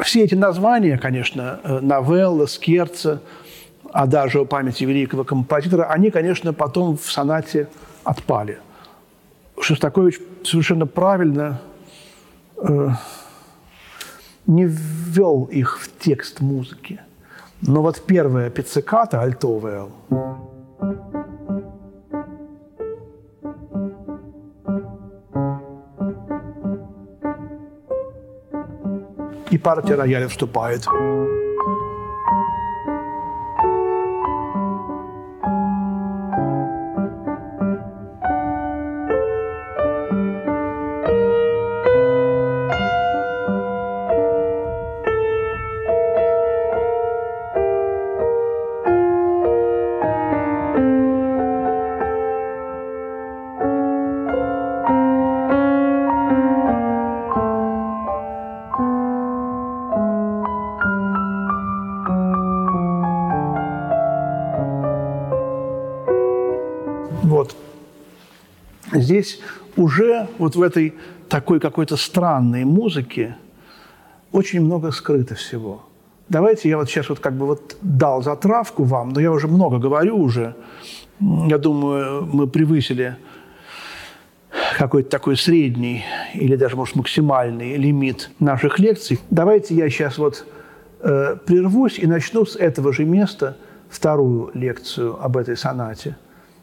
все 0.02 0.24
эти 0.24 0.34
названия, 0.34 0.98
конечно, 0.98 1.60
э, 1.62 1.80
новелла, 1.80 2.46
скерца, 2.46 3.20
а 3.92 4.06
даже 4.06 4.40
о 4.40 4.44
памяти 4.44 4.84
великого 4.84 5.24
композитора, 5.24 5.84
они, 5.84 6.10
конечно, 6.10 6.52
потом 6.52 6.96
в 6.96 7.10
сонате 7.10 7.68
отпали. 8.04 8.58
Шостакович 9.60 10.20
совершенно 10.44 10.86
правильно 10.86 11.60
э, 12.56 12.88
не 14.46 14.64
ввел 14.64 15.44
их 15.44 15.80
в 15.80 15.98
текст 15.98 16.40
музыки. 16.40 17.00
Но 17.62 17.82
вот 17.82 18.00
первая 18.06 18.48
пицциката 18.48 19.20
альтовая– 19.20 19.86
партия 29.59 29.95
рояля 29.95 30.27
вступает. 30.27 30.85
Здесь 69.10 69.40
уже 69.76 70.28
вот 70.38 70.54
в 70.54 70.62
этой 70.62 70.94
такой 71.28 71.58
какой-то 71.58 71.96
странной 71.96 72.64
музыке 72.64 73.36
очень 74.30 74.60
много 74.60 74.92
скрыто 74.92 75.34
всего. 75.34 75.82
Давайте 76.28 76.68
я 76.68 76.76
вот 76.76 76.88
сейчас 76.88 77.08
вот 77.08 77.18
как 77.18 77.34
бы 77.34 77.46
вот 77.46 77.76
дал 77.82 78.22
затравку 78.22 78.84
вам, 78.84 79.08
но 79.08 79.20
я 79.20 79.32
уже 79.32 79.48
много 79.48 79.78
говорю 79.78 80.16
уже. 80.16 80.54
Я 81.18 81.58
думаю, 81.58 82.24
мы 82.24 82.46
превысили 82.46 83.16
какой-то 84.78 85.10
такой 85.10 85.36
средний 85.36 86.04
или 86.34 86.54
даже, 86.54 86.76
может, 86.76 86.94
максимальный 86.94 87.76
лимит 87.76 88.30
наших 88.38 88.78
лекций. 88.78 89.18
Давайте 89.30 89.74
я 89.74 89.90
сейчас 89.90 90.18
вот 90.18 90.46
э, 91.00 91.36
прервусь 91.44 91.98
и 91.98 92.06
начну 92.06 92.46
с 92.46 92.54
этого 92.54 92.92
же 92.92 93.04
места 93.04 93.56
вторую 93.88 94.52
лекцию 94.54 95.20
об 95.20 95.36
этой 95.36 95.56
сонате. 95.56 96.16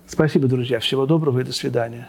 Спасибо, 0.08 0.48
друзья. 0.48 0.80
Всего 0.80 1.06
доброго 1.06 1.42
и 1.42 1.44
до 1.44 1.52
свидания. 1.52 2.08